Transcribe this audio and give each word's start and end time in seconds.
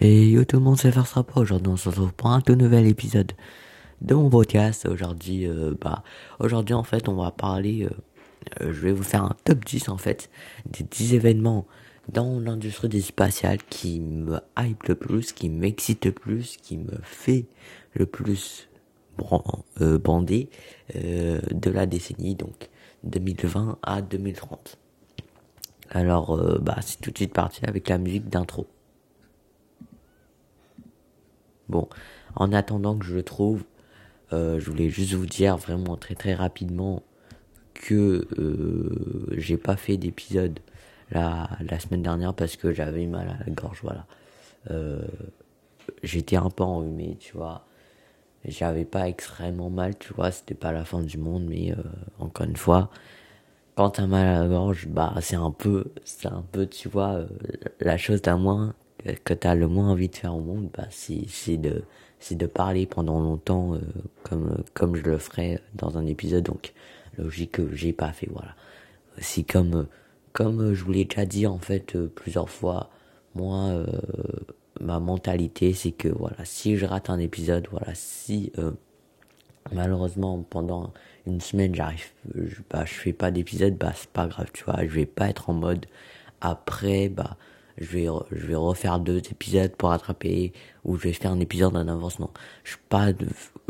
Et 0.00 0.28
yo 0.28 0.44
tout 0.44 0.58
le 0.58 0.62
monde, 0.62 0.78
ça 0.78 0.92
faire 0.92 1.24
pas 1.24 1.40
aujourd'hui. 1.40 1.72
On 1.72 1.76
se 1.76 1.88
retrouve 1.88 2.12
pour 2.12 2.30
un 2.30 2.40
tout 2.40 2.54
nouvel 2.54 2.86
épisode 2.86 3.32
de 4.00 4.14
mon 4.14 4.30
podcast. 4.30 4.86
Aujourd'hui, 4.86 5.44
euh, 5.44 5.74
bah, 5.80 6.04
aujourd'hui 6.38 6.74
en 6.74 6.84
fait, 6.84 7.08
on 7.08 7.14
va 7.14 7.32
parler. 7.32 7.84
Euh, 7.84 7.90
euh, 8.62 8.72
je 8.72 8.80
vais 8.80 8.92
vous 8.92 9.02
faire 9.02 9.24
un 9.24 9.34
top 9.42 9.64
10 9.64 9.88
en 9.88 9.98
fait 9.98 10.30
des 10.66 10.84
10 10.84 11.14
événements 11.14 11.66
dans 12.12 12.38
l'industrie 12.38 12.88
du 12.88 13.02
spatial 13.02 13.58
qui 13.64 13.98
me 13.98 14.38
hype 14.56 14.84
le 14.84 14.94
plus, 14.94 15.32
qui 15.32 15.48
m'excite 15.48 16.04
le 16.04 16.12
plus, 16.12 16.58
qui 16.58 16.78
me 16.78 16.96
fait 17.02 17.46
le 17.94 18.06
plus 18.06 18.68
bander 19.80 20.48
de 20.94 21.70
la 21.70 21.86
décennie, 21.86 22.36
donc 22.36 22.70
2020 23.02 23.78
à 23.82 24.00
2030. 24.00 24.78
Alors, 25.90 26.60
bah, 26.60 26.76
c'est 26.82 27.00
tout 27.00 27.10
de 27.10 27.16
suite 27.16 27.32
parti 27.32 27.62
avec 27.66 27.88
la 27.88 27.98
musique 27.98 28.28
d'intro. 28.28 28.68
Bon, 31.68 31.88
en 32.36 32.52
attendant 32.52 32.96
que 32.98 33.04
je 33.04 33.14
le 33.14 33.22
trouve, 33.22 33.64
euh, 34.32 34.60
je 34.60 34.70
voulais 34.70 34.90
juste 34.90 35.14
vous 35.14 35.26
dire 35.26 35.56
vraiment 35.56 35.96
très 35.96 36.14
très 36.14 36.34
rapidement 36.34 37.02
que 37.74 38.26
euh, 38.38 39.26
j'ai 39.36 39.56
pas 39.56 39.76
fait 39.76 39.96
d'épisode 39.96 40.60
la, 41.10 41.50
la 41.60 41.78
semaine 41.80 42.02
dernière 42.02 42.34
parce 42.34 42.56
que 42.56 42.72
j'avais 42.72 43.06
mal 43.06 43.28
à 43.28 43.44
la 43.44 43.52
gorge, 43.52 43.80
voilà. 43.82 44.06
Euh, 44.70 45.02
j'étais 46.02 46.36
un 46.36 46.50
peu 46.50 46.64
enrhumé, 46.64 47.16
tu 47.20 47.36
vois. 47.36 47.64
J'avais 48.44 48.84
pas 48.84 49.08
extrêmement 49.08 49.70
mal, 49.70 49.98
tu 49.98 50.12
vois, 50.14 50.30
c'était 50.30 50.54
pas 50.54 50.72
la 50.72 50.84
fin 50.84 51.02
du 51.02 51.18
monde, 51.18 51.46
mais 51.48 51.74
encore 52.18 52.46
une 52.46 52.56
fois, 52.56 52.90
quand 53.76 53.90
t'as 53.90 54.06
mal 54.06 54.26
à 54.26 54.42
la 54.42 54.48
gorge, 54.48 54.88
bah 54.88 55.14
c'est 55.20 55.36
un 55.36 55.50
peu, 55.50 55.86
c'est 56.04 56.28
un 56.28 56.44
peu, 56.52 56.66
tu 56.66 56.88
vois, 56.88 57.22
la 57.80 57.98
chose 57.98 58.22
d'un 58.22 58.38
moins 58.38 58.74
que 59.24 59.34
tu 59.34 59.46
as 59.46 59.54
le 59.54 59.68
moins 59.68 59.90
envie 59.90 60.08
de 60.08 60.16
faire 60.16 60.34
au 60.34 60.40
monde, 60.40 60.70
bah, 60.76 60.86
c'est 60.90 61.56
de 61.56 61.84
c'est 62.20 62.34
de 62.34 62.46
parler 62.46 62.86
pendant 62.86 63.20
longtemps 63.20 63.74
euh, 63.74 63.80
comme 64.24 64.64
comme 64.74 64.96
je 64.96 65.02
le 65.02 65.18
ferais 65.18 65.60
dans 65.74 65.98
un 65.98 66.06
épisode. 66.06 66.44
Donc 66.44 66.72
logique 67.16 67.52
que 67.52 67.74
j'ai 67.74 67.92
pas 67.92 68.12
fait. 68.12 68.28
Voilà. 68.30 68.54
Si 69.18 69.44
comme 69.44 69.86
comme 70.32 70.74
je 70.74 70.84
vous 70.84 70.92
l'ai 70.92 71.04
déjà 71.04 71.26
dit 71.26 71.46
en 71.46 71.58
fait 71.58 71.96
euh, 71.96 72.10
plusieurs 72.14 72.50
fois, 72.50 72.90
moi 73.34 73.68
euh, 73.68 73.86
ma 74.80 75.00
mentalité 75.00 75.72
c'est 75.72 75.92
que 75.92 76.08
voilà 76.08 76.44
si 76.44 76.76
je 76.76 76.86
rate 76.86 77.10
un 77.10 77.18
épisode, 77.18 77.68
voilà 77.70 77.94
si 77.94 78.52
malheureusement 79.72 80.44
pendant 80.48 80.92
une 81.26 81.40
semaine 81.40 81.74
j'arrive 81.74 82.06
je, 82.34 82.56
bah 82.70 82.84
je 82.86 82.94
fais 82.94 83.12
pas 83.12 83.30
d'épisode 83.30 83.76
bah 83.76 83.92
c'est 83.94 84.08
pas 84.08 84.26
grave 84.26 84.48
tu 84.54 84.64
vois 84.64 84.78
je 84.82 84.94
vais 84.94 85.04
pas 85.04 85.28
être 85.28 85.50
en 85.50 85.52
mode 85.52 85.84
après 86.40 87.10
bah 87.10 87.36
je 87.80 87.86
vais, 87.86 88.06
je 88.32 88.46
vais 88.46 88.54
refaire 88.54 88.98
deux 88.98 89.18
épisodes 89.18 89.74
pour 89.76 89.90
rattraper, 89.90 90.52
ou 90.84 90.96
je 90.96 91.04
vais 91.04 91.12
faire 91.12 91.32
un 91.32 91.40
épisode 91.40 91.76
en 91.76 91.88
avance. 91.88 92.18
Je 92.64 92.70
suis 92.70 92.80
pas, 92.88 93.12
de, 93.12 93.26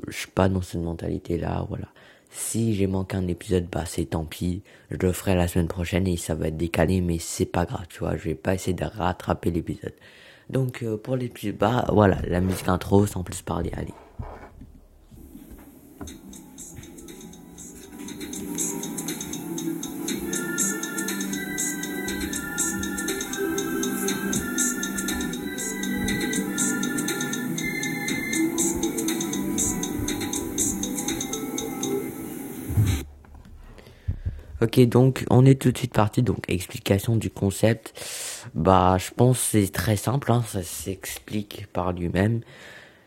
je 0.07 0.17
suis 0.17 0.31
pas 0.31 0.49
dans 0.49 0.63
cette 0.63 0.83
mentalité-là, 0.83 1.67
voilà. 1.69 1.87
Si 2.31 2.75
j'ai 2.75 2.87
manqué 2.87 3.17
un 3.17 3.27
épisode, 3.27 3.69
bah 3.71 3.85
c'est 3.87 4.05
tant 4.07 4.25
pis. 4.25 4.63
Je 4.91 4.99
le 4.99 5.13
ferai 5.13 5.35
la 5.35 5.49
semaine 5.49 5.69
prochaine 5.69 6.07
et 6.07 6.17
ça 6.17 6.35
va 6.35 6.49
être 6.49 6.57
décalé, 6.57 7.01
mais 7.01 7.19
c'est 7.19 7.47
pas 7.47 7.65
grave, 7.65 7.87
tu 7.89 8.01
vois. 8.01 8.17
Je 8.17 8.25
vais 8.25 8.35
pas 8.35 8.55
essayer 8.55 8.75
de 8.75 8.85
rattraper 8.85 9.51
l'épisode. 9.51 9.95
Donc 10.51 10.83
euh, 10.83 10.97
pour 10.97 11.17
l'épisode, 11.17 11.57
bah 11.57 11.87
voilà, 11.93 12.19
la 12.27 12.41
musique 12.41 12.69
intro 12.69 13.07
sans 13.07 13.23
plus 13.23 13.43
parler, 13.43 13.71
allez. 13.77 13.95
Donc 34.87 35.25
on 35.31 35.45
est 35.45 35.61
tout 35.61 35.73
de 35.73 35.79
suite 35.79 35.95
parti. 35.95 36.23
Donc 36.23 36.45
explication 36.49 37.17
du 37.17 37.31
concept. 37.31 37.93
Bah, 38.55 38.97
je 38.99 39.11
pense 39.15 39.39
c'est 39.39 39.73
très 39.73 39.97
simple. 39.97 40.33
Hein, 40.33 40.43
ça 40.47 40.63
s'explique 40.63 41.67
par 41.73 41.93
lui-même. 41.93 42.41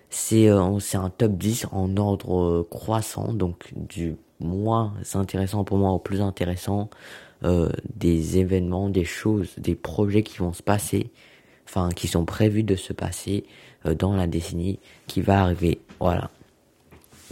C'est 0.09 0.50
euh, 0.50 0.80
c'est 0.80 0.98
un 0.98 1.09
top 1.09 1.34
10 1.38 1.68
en 1.72 1.96
ordre 1.98 2.38
euh, 2.38 2.68
croissant, 2.70 3.34
donc 3.34 3.72
du 3.76 4.18
moins 4.40 4.94
intéressant 5.14 5.64
pour 5.64 5.78
moi 5.78 5.92
au 5.92 6.00
plus 6.00 6.22
intéressant. 6.22 6.90
Euh, 7.44 7.70
des 7.96 8.38
événements, 8.38 8.90
des 8.90 9.06
choses, 9.06 9.56
des 9.58 9.74
projets 9.76 10.22
qui 10.22 10.38
vont 10.40 10.53
se 10.53 10.62
passer, 10.62 11.12
enfin 11.68 11.90
qui 11.90 12.08
sont 12.08 12.26
prévus 12.26 12.64
de 12.64 12.76
se 12.76 12.94
passer 12.94 13.46
dans 13.98 14.14
la 14.16 14.28
décennie 14.28 14.80
qui 15.08 15.22
va 15.22 15.42
arriver. 15.42 15.80
Voilà. 16.00 16.30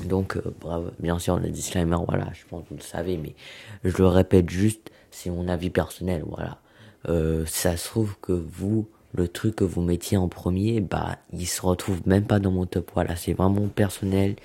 Donc, 0.06 0.38
euh, 0.38 0.54
bravo. 0.60 0.90
bien 1.00 1.20
sûr, 1.20 1.40
le 1.40 1.50
disclaimer, 1.50 1.98
voilà, 2.08 2.30
je 2.34 2.46
pense 2.50 2.64
que 2.64 2.70
vous 2.70 2.78
le 2.78 2.82
savez, 2.82 3.18
mais 3.18 3.36
je 3.84 3.96
le 3.98 4.08
répète 4.08 4.50
juste, 4.50 4.92
c'est 5.12 5.30
mon 5.30 5.48
avis 5.48 5.70
personnel, 5.70 6.24
voilà. 6.26 6.60
Euh, 7.08 7.46
ça 7.46 7.78
se 7.78 7.88
trouve 7.88 8.16
que 8.22 8.34
vous, 8.34 8.88
le 9.14 9.28
truc 9.28 9.58
que 9.58 9.64
vous 9.64 9.82
mettiez 9.82 10.18
en 10.18 10.28
premier, 10.28 10.82
bah, 10.82 11.18
il 11.34 11.48
se 11.48 11.62
retrouve 11.62 12.02
même 12.06 12.26
pas 12.26 12.40
dans 12.40 12.52
mon 12.52 12.66
top, 12.66 12.92
voilà, 12.94 13.16
c'est 13.16 13.34
vraiment 13.34 13.68
personnel, 13.68 14.36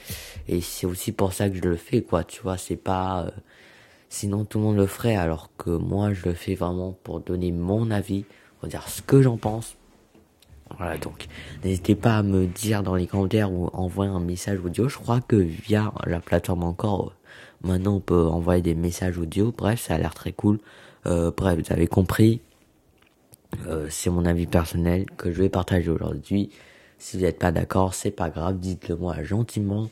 et 0.48 0.60
c'est 0.60 0.86
aussi 0.86 1.12
pour 1.12 1.32
ça 1.32 1.48
que 1.50 1.56
je 1.56 1.62
le 1.62 1.76
fais, 1.76 2.02
quoi, 2.02 2.24
tu 2.24 2.42
vois, 2.42 2.56
c'est 2.56 2.76
pas, 2.76 3.24
euh, 3.24 3.30
sinon 4.08 4.44
tout 4.44 4.58
le 4.58 4.64
monde 4.64 4.76
le 4.76 4.86
ferait, 4.86 5.16
alors 5.16 5.50
que 5.58 5.70
moi, 5.70 6.12
je 6.14 6.26
le 6.28 6.34
fais 6.34 6.54
vraiment 6.54 6.96
pour 7.04 7.20
donner 7.20 7.52
mon 7.52 7.90
avis, 7.90 8.24
pour 8.60 8.68
dire 8.68 8.88
ce 8.88 9.02
que 9.02 9.20
j'en 9.22 9.36
pense, 9.36 9.76
voilà, 10.78 10.98
donc 10.98 11.26
n'hésitez 11.64 11.94
pas 11.94 12.18
à 12.18 12.22
me 12.22 12.46
dire 12.46 12.82
dans 12.82 12.94
les 12.94 13.06
commentaires 13.06 13.52
ou 13.52 13.68
envoyer 13.72 14.10
un 14.10 14.20
message 14.20 14.58
audio. 14.64 14.88
Je 14.88 14.98
crois 14.98 15.20
que 15.20 15.36
via 15.36 15.92
la 16.06 16.20
plateforme 16.20 16.64
encore, 16.64 17.08
euh, 17.08 17.68
maintenant 17.68 17.96
on 17.96 18.00
peut 18.00 18.26
envoyer 18.26 18.62
des 18.62 18.74
messages 18.74 19.18
audio. 19.18 19.52
Bref, 19.56 19.82
ça 19.82 19.94
a 19.94 19.98
l'air 19.98 20.14
très 20.14 20.32
cool. 20.32 20.58
Euh, 21.06 21.30
bref, 21.36 21.58
vous 21.58 21.72
avez 21.72 21.86
compris. 21.86 22.40
Euh, 23.66 23.86
c'est 23.90 24.10
mon 24.10 24.24
avis 24.24 24.46
personnel 24.46 25.06
que 25.16 25.30
je 25.30 25.42
vais 25.42 25.48
partager 25.48 25.90
aujourd'hui. 25.90 26.50
Si 26.98 27.16
vous 27.16 27.22
n'êtes 27.22 27.38
pas 27.38 27.52
d'accord, 27.52 27.94
c'est 27.94 28.10
pas 28.10 28.30
grave, 28.30 28.58
dites-le 28.58 28.96
moi 28.96 29.22
gentiment 29.22 29.88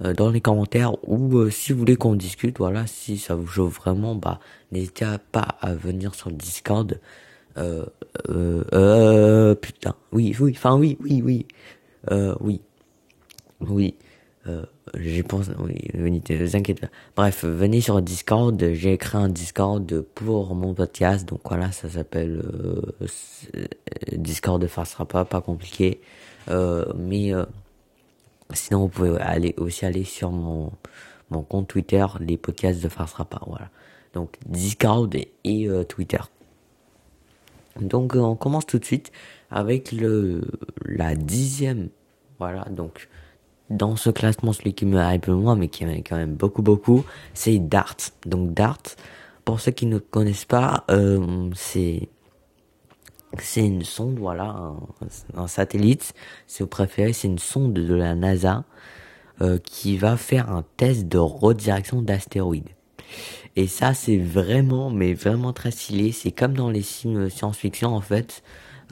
dans 0.00 0.30
les 0.30 0.40
commentaires 0.40 0.92
ou 1.08 1.48
si 1.50 1.72
vous 1.72 1.78
voulez 1.78 1.94
qu'on 1.94 2.16
discute, 2.16 2.58
voilà, 2.58 2.84
si 2.86 3.16
ça 3.16 3.36
vous 3.36 3.46
chauffe 3.46 3.76
vraiment, 3.76 4.16
bah 4.16 4.40
n'hésitez 4.72 5.06
pas 5.30 5.56
à 5.60 5.72
venir 5.74 6.16
sur 6.16 6.30
le 6.30 6.36
Discord 6.36 6.98
euh, 7.56 7.84
euh, 8.28 8.64
euh, 8.72 9.54
putain, 9.54 9.94
oui, 10.12 10.34
oui, 10.40 10.52
enfin 10.56 10.76
oui, 10.76 10.96
oui, 11.00 11.22
oui, 11.24 11.46
euh, 12.10 12.34
oui, 12.40 12.60
oui, 13.60 13.94
euh, 14.46 14.64
j'ai 14.96 15.22
pensé, 15.22 15.52
oui, 15.58 15.76
venez, 15.94 16.20
vous 16.30 16.56
inquiétez 16.56 16.86
pas. 16.86 16.92
Bref, 17.16 17.44
venez 17.44 17.80
sur 17.80 18.02
Discord, 18.02 18.60
j'ai 18.72 18.98
créé 18.98 19.20
un 19.20 19.28
Discord 19.28 20.00
pour 20.14 20.54
mon 20.54 20.74
podcast, 20.74 21.28
donc 21.28 21.40
voilà, 21.44 21.70
ça 21.70 21.88
s'appelle 21.88 22.42
euh, 22.44 22.82
Discord 24.12 24.60
de 24.60 24.66
Farce 24.66 24.96
pas, 25.08 25.24
pas 25.24 25.40
compliqué, 25.40 26.00
euh, 26.50 26.84
mais 26.96 27.32
sinon 28.52 28.80
vous 28.80 28.88
pouvez 28.88 29.18
aller 29.20 29.54
aussi 29.58 29.86
aller 29.86 30.04
sur 30.04 30.30
mon 30.30 30.72
mon 31.30 31.42
compte 31.42 31.68
Twitter, 31.68 32.04
les 32.20 32.36
podcasts 32.36 32.82
de 32.82 32.88
Farce 32.88 33.14
pas, 33.14 33.40
voilà. 33.46 33.70
Donc 34.12 34.36
Discord 34.46 35.14
et 35.44 35.68
Twitter. 35.88 36.18
Donc 37.80 38.14
euh, 38.14 38.20
on 38.20 38.36
commence 38.36 38.66
tout 38.66 38.78
de 38.78 38.84
suite 38.84 39.12
avec 39.50 39.92
le 39.92 40.42
la 40.84 41.14
dixième. 41.14 41.88
Voilà, 42.38 42.64
donc 42.70 43.08
dans 43.70 43.96
ce 43.96 44.10
classement, 44.10 44.52
celui 44.52 44.74
qui 44.74 44.86
me 44.86 45.00
hype 45.00 45.26
le 45.26 45.36
moins, 45.36 45.56
mais 45.56 45.68
qui 45.68 45.84
est 45.84 46.02
quand 46.02 46.16
même 46.16 46.34
beaucoup 46.34 46.62
beaucoup, 46.62 47.04
c'est 47.32 47.58
Dart. 47.58 47.96
Donc 48.26 48.52
Dart, 48.52 48.82
pour 49.44 49.60
ceux 49.60 49.72
qui 49.72 49.86
ne 49.86 49.98
connaissent 49.98 50.44
pas, 50.44 50.84
euh, 50.90 51.50
c'est 51.54 52.08
c'est 53.38 53.66
une 53.66 53.82
sonde, 53.82 54.18
voilà, 54.18 54.44
un, 54.44 54.76
un 55.36 55.46
satellite, 55.48 56.14
si 56.46 56.62
vous 56.62 56.68
préférez, 56.68 57.12
c'est 57.12 57.28
une 57.28 57.38
sonde 57.38 57.72
de 57.72 57.94
la 57.94 58.14
NASA 58.14 58.64
euh, 59.40 59.58
qui 59.58 59.96
va 59.96 60.16
faire 60.16 60.50
un 60.50 60.64
test 60.76 61.08
de 61.08 61.18
redirection 61.18 62.02
d'astéroïdes. 62.02 62.73
Et 63.56 63.66
ça, 63.66 63.94
c'est 63.94 64.18
vraiment, 64.18 64.90
mais 64.90 65.14
vraiment 65.14 65.52
très 65.52 65.70
stylé. 65.70 66.12
C'est 66.12 66.32
comme 66.32 66.54
dans 66.54 66.70
les 66.70 66.82
films 66.82 67.30
science-fiction, 67.30 67.94
en 67.94 68.00
fait, 68.00 68.42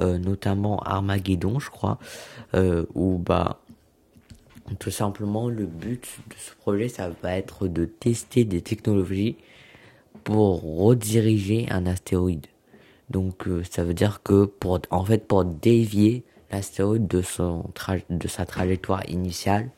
euh, 0.00 0.18
notamment 0.18 0.78
Armageddon, 0.80 1.58
je 1.58 1.70
crois, 1.70 1.98
euh, 2.54 2.86
où, 2.94 3.18
bah, 3.18 3.60
tout 4.78 4.90
simplement, 4.90 5.48
le 5.48 5.66
but 5.66 6.06
de 6.28 6.34
ce 6.36 6.54
projet, 6.54 6.88
ça 6.88 7.10
va 7.22 7.36
être 7.36 7.68
de 7.68 7.84
tester 7.84 8.44
des 8.44 8.62
technologies 8.62 9.36
pour 10.24 10.62
rediriger 10.62 11.66
un 11.70 11.86
astéroïde. 11.86 12.46
Donc, 13.10 13.46
euh, 13.48 13.62
ça 13.70 13.84
veut 13.84 13.94
dire 13.94 14.22
que 14.22 14.44
pour, 14.44 14.80
en 14.90 15.04
fait, 15.04 15.26
pour 15.26 15.44
dévier 15.44 16.24
l'astéroïde 16.50 17.06
de 17.08 17.22
son 17.22 17.64
de 18.10 18.28
sa 18.28 18.46
trajectoire 18.46 19.08
initiale, 19.08 19.70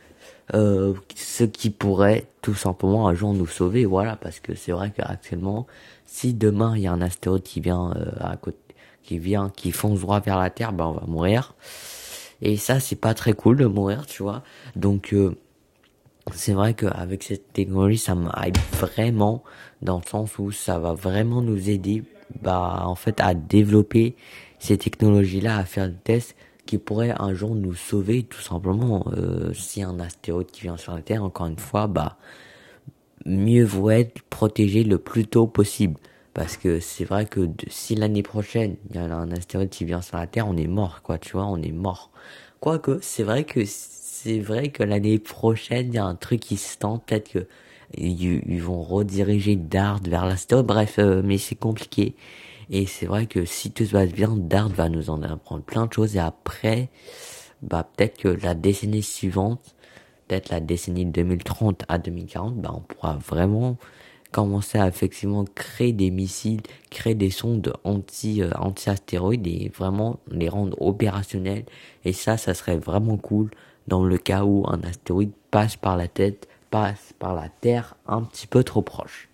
euh, 0.52 0.93
ce 1.14 1.44
qui 1.44 1.70
pourrait 1.70 2.26
tout 2.43 2.55
simplement 2.55 3.08
un 3.08 3.14
jour 3.14 3.32
nous 3.32 3.46
sauver, 3.46 3.87
voilà, 3.87 4.17
parce 4.17 4.41
que 4.41 4.55
c'est 4.55 4.73
vrai 4.73 4.93
qu'actuellement, 4.94 5.67
si 6.05 6.35
demain 6.35 6.76
il 6.76 6.82
y 6.82 6.87
a 6.87 6.93
un 6.93 7.00
astéroïde 7.00 7.43
qui 7.43 7.61
vient 7.61 7.93
euh, 7.96 8.11
à 8.20 8.37
côté, 8.37 8.58
qui 9.02 9.19
vient, 9.19 9.50
qui 9.55 9.73
fonce 9.73 10.00
droit 10.00 10.20
vers 10.20 10.38
la 10.38 10.50
Terre, 10.50 10.73
ben 10.73 10.87
on 10.87 10.93
va 10.93 11.06
mourir. 11.06 11.55
Et 12.43 12.56
ça, 12.56 12.81
c'est 12.81 12.96
pas 12.96 13.14
très 13.14 13.32
cool 13.32 13.56
de 13.56 13.67
mourir, 13.67 14.06
tu 14.06 14.23
vois. 14.23 14.43
Donc, 14.76 15.14
euh, 15.14 15.35
c'est 16.32 16.52
vrai 16.52 16.75
qu'avec 16.75 17.23
cette 17.23 17.52
technologie, 17.52 17.99
ça 17.99 18.14
me 18.14 18.29
vraiment 18.73 19.43
dans 19.82 19.99
le 19.99 20.08
sens 20.08 20.38
où 20.38 20.50
ça 20.50 20.79
va 20.79 20.94
vraiment 20.94 21.43
nous 21.43 21.70
aider, 21.70 22.02
bah, 22.43 22.82
en 22.85 22.94
fait, 22.94 23.20
à 23.20 23.35
développer 23.35 24.17
ces 24.58 24.79
technologies-là, 24.79 25.58
à 25.58 25.64
faire 25.64 25.88
des 25.88 25.96
tests 25.96 26.37
qui 26.67 26.79
pourraient 26.79 27.15
un 27.19 27.35
jour 27.35 27.55
nous 27.55 27.75
sauver, 27.75 28.23
tout 28.25 28.41
simplement. 28.41 29.07
Euh, 29.17 29.53
si 29.55 29.83
un 29.83 30.01
astéroïde 30.01 30.51
qui 30.51 30.63
vient 30.63 30.77
sur 30.77 30.95
la 30.95 31.03
Terre, 31.03 31.25
encore 31.25 31.47
une 31.47 31.59
fois, 31.59 31.87
bah, 31.87 32.17
mieux 33.27 33.65
vaut 33.65 33.91
être 33.91 34.23
protégé 34.23 34.85
le 34.85 34.99
plus 34.99 35.27
tôt 35.27 35.47
possible. 35.47 35.97
Parce 36.35 36.57
que 36.57 36.81
c'est 36.81 37.05
vrai 37.05 37.27
que 37.27 37.49
si 37.69 37.95
l'année 37.95 38.23
prochaine, 38.23 38.77
il 38.91 38.97
y 38.97 38.99
a 38.99 39.05
un 39.05 39.31
astéroïde 39.31 39.71
qui 39.71 39.85
vient 39.85 40.03
sur 40.03 40.17
la 40.17 40.27
Terre, 40.27 40.49
on 40.49 40.57
est 40.57 40.67
mort, 40.67 41.03
quoi, 41.03 41.19
tu 41.19 41.33
vois, 41.33 41.47
on 41.47 41.63
est 41.63 41.73
mort. 41.73 42.11
Quoique, 42.61 42.99
c'est 43.03 43.23
vrai 43.23 43.45
que 43.45 43.61
c'est 43.67 44.41
vrai 44.41 44.69
que 44.71 44.83
l'année 44.83 45.19
prochaine, 45.19 45.89
il 45.89 45.95
y 45.95 45.99
a 45.99 46.05
un 46.05 46.15
truc 46.17 46.41
qui 46.41 46.57
se 46.57 46.79
tente, 46.79 47.05
peut-être 47.07 47.31
que 47.31 47.47
ils, 47.97 48.61
vont 48.61 48.83
rediriger 48.83 49.57
Dart 49.57 50.01
vers 50.03 50.27
l'astéroïde, 50.27 50.67
bref, 50.67 50.99
euh, 50.99 51.23
mais 51.25 51.39
c'est 51.39 51.55
compliqué. 51.55 52.15
Et 52.71 52.87
c'est 52.87 53.07
vrai 53.07 53.27
que 53.27 53.45
si 53.45 53.71
tout 53.71 53.85
se 53.85 53.93
passe 53.93 54.13
bien, 54.13 54.35
Dart 54.37 54.69
va 54.69 54.89
nous 54.89 55.11
en 55.11 55.23
apprendre 55.23 55.63
plein 55.63 55.87
de 55.87 55.93
choses 55.93 56.17
et 56.17 56.21
après, 56.21 56.89
bah 57.63 57.89
peut-être 57.97 58.19
que 58.19 58.29
la 58.29 58.55
décennie 58.55 59.03
suivante, 59.03 59.75
peut-être 60.29 60.51
la 60.51 60.61
décennie 60.61 61.07
2030 61.07 61.85
à 61.89 61.99
2040, 61.99 62.57
bah 62.57 62.73
on 62.75 62.81
pourra 62.81 63.17
vraiment 63.17 63.77
commencer 64.33 64.79
à 64.79 64.89
effectivement 64.89 65.45
créer 65.55 65.93
des 65.93 66.11
missiles, 66.11 66.63
créer 66.91 67.15
des 67.15 67.31
sondes 67.31 67.73
anti 67.85 68.43
euh, 68.43 68.51
anti 68.59 68.91
astéroïdes 68.91 69.47
et 69.47 69.71
vraiment 69.73 70.19
les 70.29 70.49
rendre 70.49 70.77
opérationnels 70.83 71.65
et 72.05 72.13
ça 72.13 72.37
ça 72.37 72.53
serait 72.53 72.77
vraiment 72.77 73.17
cool 73.17 73.51
dans 73.87 74.03
le 74.03 74.19
cas 74.19 74.43
où 74.43 74.65
un 74.67 74.83
astéroïde 74.83 75.31
passe 75.53 75.77
par 75.77 75.97
la 75.97 76.09
tête, 76.09 76.49
passe 76.71 77.15
par 77.21 77.35
la 77.35 77.49
Terre 77.49 77.95
un 78.09 78.23
petit 78.23 78.49
peu 78.49 78.65
trop 78.65 78.83
proche. 78.83 79.29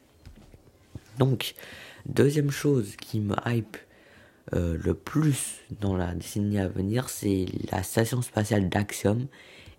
Donc 1.18 1.54
deuxième 2.06 2.50
chose 2.50 2.96
qui 2.96 3.20
me 3.20 3.34
hype 3.46 3.76
euh, 4.54 4.76
le 4.82 4.94
plus 4.94 5.60
dans 5.80 5.96
la 5.96 6.14
décennie 6.14 6.58
à 6.58 6.68
venir, 6.68 7.08
c'est 7.08 7.46
la 7.70 7.82
station 7.82 8.22
spatiale 8.22 8.68
d'Axiom 8.68 9.26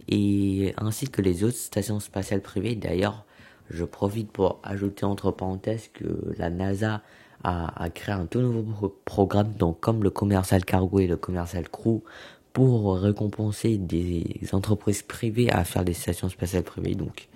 et 0.08 0.74
ainsi 0.78 1.10
que 1.10 1.22
les 1.22 1.44
autres 1.44 1.58
stations 1.58 2.00
spatiales 2.00 2.42
privées. 2.42 2.76
D'ailleurs, 2.76 3.26
je 3.70 3.84
profite 3.84 4.32
pour 4.32 4.60
ajouter 4.64 5.06
entre 5.06 5.32
parenthèses 5.32 5.90
que 5.94 6.34
la 6.38 6.50
NASA 6.50 7.02
a, 7.44 7.90
créé 7.90 8.14
un 8.14 8.28
tout 8.28 8.40
nouveau 8.40 8.96
programme, 9.04 9.54
donc 9.54 9.80
comme 9.80 10.04
le 10.04 10.12
Commercial 10.12 10.64
Cargo 10.64 11.00
et 11.00 11.08
le 11.08 11.18
Commercial 11.18 11.68
Crew, 11.70 12.02
pour 12.54 13.00
récompenser 13.00 13.78
des 13.78 14.24
entreprises 14.52 15.02
privées 15.02 15.50
à 15.50 15.64
faire 15.64 15.84
des 15.84 15.94
stations 15.94 16.30
spatiales 16.30 16.64
privées. 16.64 16.96
Donc 16.96 17.30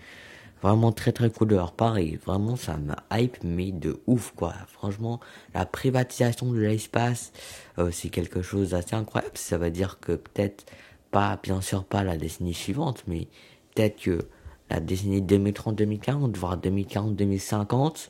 vraiment 0.61 0.91
très 0.91 1.11
très 1.11 1.29
cool 1.29 1.49
de 1.49 1.55
leur 1.55 1.73
part 1.73 1.97
et 1.97 2.19
vraiment 2.25 2.55
ça 2.55 2.77
me 2.77 2.93
hype 3.11 3.37
mais 3.43 3.71
de 3.71 3.99
ouf 4.07 4.33
quoi. 4.35 4.53
Franchement, 4.67 5.19
la 5.53 5.65
privatisation 5.65 6.51
de 6.51 6.59
l'espace, 6.59 7.31
euh, 7.77 7.91
c'est 7.91 8.09
quelque 8.09 8.41
chose 8.41 8.71
d'assez 8.71 8.95
incroyable. 8.95 9.37
Ça 9.37 9.57
veut 9.57 9.71
dire 9.71 9.99
que 9.99 10.13
peut-être 10.13 10.65
pas, 11.11 11.39
bien 11.41 11.61
sûr 11.61 11.83
pas 11.85 12.03
la 12.03 12.17
décennie 12.17 12.53
suivante, 12.53 13.03
mais 13.07 13.27
peut-être 13.73 14.01
que 14.01 14.27
la 14.69 14.79
décennie 14.79 15.21
2030-2040, 15.21 16.35
voire 16.35 16.57
2040-2050, 16.57 18.09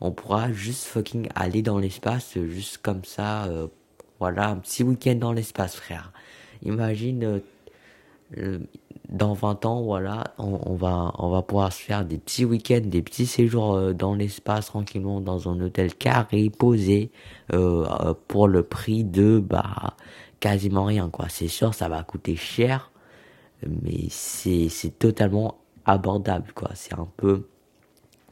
on 0.00 0.12
pourra 0.12 0.52
juste 0.52 0.84
fucking 0.84 1.28
aller 1.34 1.62
dans 1.62 1.78
l'espace, 1.78 2.38
juste 2.48 2.78
comme 2.78 3.04
ça, 3.04 3.46
euh, 3.46 3.66
voilà, 4.20 4.48
un 4.48 4.56
petit 4.56 4.82
week-end 4.82 5.16
dans 5.16 5.32
l'espace, 5.32 5.76
frère. 5.76 6.12
Imagine, 6.62 7.24
euh, 7.24 7.38
euh, 7.38 7.40
dans 9.08 9.34
20 9.34 9.66
ans, 9.66 9.82
voilà, 9.82 10.24
on, 10.38 10.74
va, 10.74 11.12
on 11.18 11.30
va 11.30 11.42
pouvoir 11.42 11.72
se 11.72 11.80
faire 11.80 12.04
des 12.04 12.18
petits 12.18 12.44
week-ends, 12.44 12.82
des 12.84 13.02
petits 13.02 13.26
séjours 13.26 13.94
dans 13.94 14.14
l'espace, 14.14 14.66
tranquillement, 14.66 15.20
dans 15.20 15.48
un 15.48 15.60
hôtel 15.60 15.94
carré, 15.94 16.50
posé, 16.50 17.10
pour 18.28 18.48
le 18.48 18.62
prix 18.62 19.04
de, 19.04 19.38
bah, 19.38 19.94
quasiment 20.40 20.84
rien, 20.84 21.08
quoi. 21.08 21.26
C'est 21.28 21.48
sûr, 21.48 21.72
ça 21.74 21.88
va 21.88 22.02
coûter 22.02 22.34
cher, 22.36 22.90
mais 23.66 24.06
c'est, 24.10 24.68
c'est 24.68 24.98
totalement 24.98 25.56
abordable 25.86 26.52
quoi 26.54 26.70
c'est 26.74 26.94
un 26.94 27.08
peu 27.16 27.46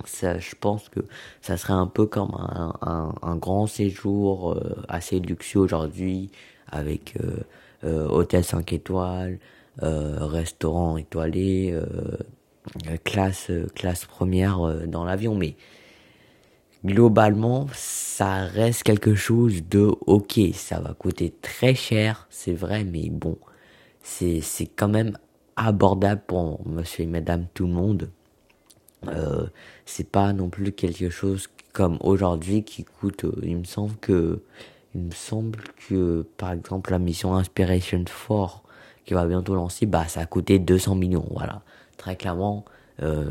ça 0.05 0.39
je 0.39 0.55
pense 0.61 0.89
que 0.89 1.01
ça 1.41 1.57
serait 1.57 1.73
un 1.73 1.87
peu 1.87 2.07
comme 2.07 2.35
un, 2.35 3.15
un, 3.23 3.37
grand 3.37 3.67
séjour 3.67 4.53
euh, 4.53 4.83
assez 4.89 5.21
luxueux 5.21 5.61
aujourd'hui 5.61 6.31
avec 6.71 7.17
euh, 7.23 7.39
euh 7.85 8.09
hôtel 8.09 8.45
5 8.45 8.73
étoiles 8.73 9.39
euh, 9.39 9.54
restaurant 9.81 10.97
étoilé 10.97 11.79
classe 13.03 13.51
classe 13.75 14.05
première 14.05 14.87
dans 14.87 15.05
l'avion 15.05 15.35
mais 15.35 15.57
globalement 16.85 17.67
ça 17.73 18.45
reste 18.45 18.85
quelque 18.85 19.15
chose 19.15 19.65
de 19.69 19.91
ok 20.07 20.41
ça 20.53 20.81
va 20.81 20.95
coûter 20.95 21.35
très 21.43 21.75
cher 21.75 22.27
c'est 22.31 22.55
vrai 22.55 22.85
mais 22.85 23.11
bon 23.11 23.37
c'est 24.03 24.41
quand 24.77 24.89
même 24.89 25.17
abordable 25.57 26.23
pour 26.27 26.67
monsieur 26.67 27.05
et 27.05 27.07
madame 27.07 27.47
tout 27.55 27.67
le 27.67 27.73
monde. 27.73 28.11
Euh, 29.09 29.47
c'est 29.85 30.09
pas 30.09 30.33
non 30.33 30.49
plus 30.49 30.73
quelque 30.73 31.11
chose 31.11 31.49
comme 31.73 31.99
aujourd'hui 32.01 32.65
qui 32.65 32.85
coûte, 32.85 33.25
euh, 33.25 33.39
il 33.43 33.59
me 33.59 33.65
semble 33.65 33.97
que, 33.97 34.43
il 34.95 35.03
me 35.03 35.11
semble 35.11 35.61
que, 35.89 36.27
par 36.39 36.53
exemple, 36.53 36.91
la 36.91 36.99
mission 36.99 37.35
Inspiration 37.35 38.05
4, 38.05 38.64
qui 39.05 39.15
va 39.15 39.27
bientôt 39.27 39.55
lancer, 39.55 39.87
bah, 39.87 40.07
ça 40.09 40.21
a 40.21 40.27
coûté 40.27 40.59
200 40.59 40.95
millions, 40.95 41.27
voilà. 41.31 41.63
Très 41.97 42.17
clairement, 42.17 42.65
euh, 43.03 43.31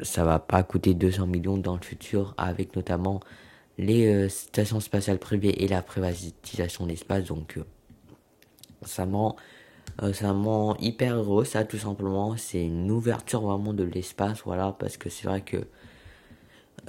ça 0.00 0.24
va 0.24 0.38
pas 0.38 0.62
coûter 0.62 0.94
200 0.94 1.26
millions 1.26 1.58
dans 1.58 1.74
le 1.74 1.82
futur 1.82 2.34
avec 2.36 2.76
notamment 2.76 3.20
les 3.78 4.06
euh, 4.06 4.28
stations 4.28 4.80
spatiales 4.80 5.18
privées 5.18 5.64
et 5.64 5.68
la 5.68 5.82
privatisation 5.82 6.84
de 6.84 6.90
l'espace, 6.90 7.24
donc, 7.24 7.58
euh, 7.58 7.64
ça 8.84 9.06
ment 9.06 9.36
euh, 10.02 10.12
c'est 10.12 10.24
vraiment 10.24 10.76
hyper 10.78 11.16
heureux, 11.16 11.44
ça, 11.44 11.64
tout 11.64 11.78
simplement. 11.78 12.36
C'est 12.36 12.64
une 12.64 12.90
ouverture 12.90 13.42
vraiment 13.42 13.72
de 13.72 13.84
l'espace, 13.84 14.42
voilà, 14.44 14.74
parce 14.78 14.96
que 14.96 15.10
c'est 15.10 15.26
vrai 15.26 15.42
que 15.42 15.58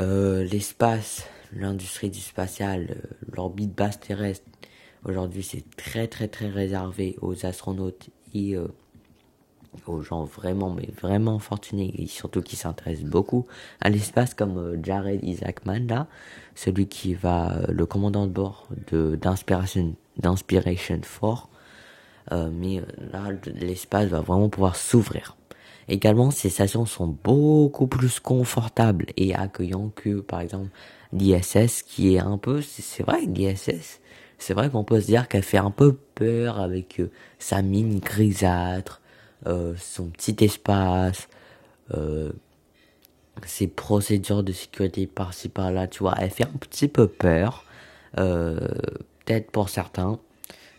euh, 0.02 0.44
l'espace, 0.46 1.28
l'industrie 1.54 2.10
du 2.10 2.20
spatial, 2.20 2.88
euh, 2.92 3.28
l'orbite 3.36 3.76
basse 3.76 4.00
terrestre, 4.00 4.46
aujourd'hui, 5.06 5.44
c'est 5.44 5.64
très, 5.76 6.08
très, 6.08 6.28
très 6.28 6.50
réservé 6.50 7.18
aux 7.22 7.46
astronautes 7.46 8.10
et 8.34 8.56
aux 9.88 10.02
gens 10.02 10.24
vraiment, 10.24 10.70
mais 10.70 10.90
vraiment 11.02 11.40
fortunés 11.40 11.94
et 11.98 12.08
surtout 12.08 12.42
qui 12.42 12.56
s'intéressent 12.56 13.10
beaucoup 13.10 13.46
à 13.82 13.90
l'espace, 13.90 14.34
comme 14.34 14.84
Jared 14.84 15.24
Isaacman, 15.24 15.88
là, 15.88 16.08
celui 16.56 16.88
qui 16.88 17.14
va, 17.14 17.60
le 17.70 17.86
commandant 17.86 18.28
de 18.28 18.32
bord 18.32 18.68
d'Inspiration, 18.92 19.96
d'Inspiration 20.18 21.00
4 21.00 21.50
euh, 22.32 22.50
mais 22.52 22.80
euh, 22.80 22.84
là, 23.12 23.32
l'espace 23.46 24.08
va 24.08 24.22
vraiment 24.22 24.50
pouvoir 24.50 24.76
s'ouvrir. 24.76 25.36
Également, 25.90 26.32
ces 26.32 26.50
stations 26.50 26.86
sont 26.86 27.08
beaucoup 27.08 27.88
plus 27.88 28.20
confortables 28.20 29.08
et 29.18 29.36
accueillantes 29.36 29.94
que, 29.96 30.22
par 30.22 30.40
exemple, 30.40 30.70
l'ISS, 31.12 31.84
qui 31.84 32.16
est 32.16 32.20
un 32.20 32.38
peu, 32.38 32.62
c'est 32.62 33.04
vrai, 33.04 33.22
l'ISS, 33.26 34.00
c'est 34.44 34.54
vrai 34.54 34.70
qu'on 34.70 34.84
peut 34.84 35.00
se 35.00 35.06
dire 35.06 35.28
qu'elle 35.28 35.44
fait 35.44 35.58
un 35.58 35.72
peu 35.72 35.94
peur 36.16 36.60
avec 36.60 37.00
euh, 37.00 37.10
sa 37.40 37.62
mine 37.62 38.00
grisâtre, 38.00 39.02
euh, 39.48 39.74
son 39.78 40.08
petit 40.08 40.36
espace, 40.44 41.30
euh, 41.94 42.32
ses 43.46 43.68
procédures 43.68 44.44
de 44.44 44.52
sécurité 44.52 45.08
par-ci 45.08 45.50
par-là, 45.50 45.88
tu 45.88 46.00
vois, 46.00 46.16
elle 46.20 46.30
fait 46.30 46.46
un 46.46 46.58
petit 46.60 46.88
peu 46.88 47.08
peur, 47.08 47.66
peut-être 48.16 49.50
pour 49.52 49.70
certains, 49.70 50.20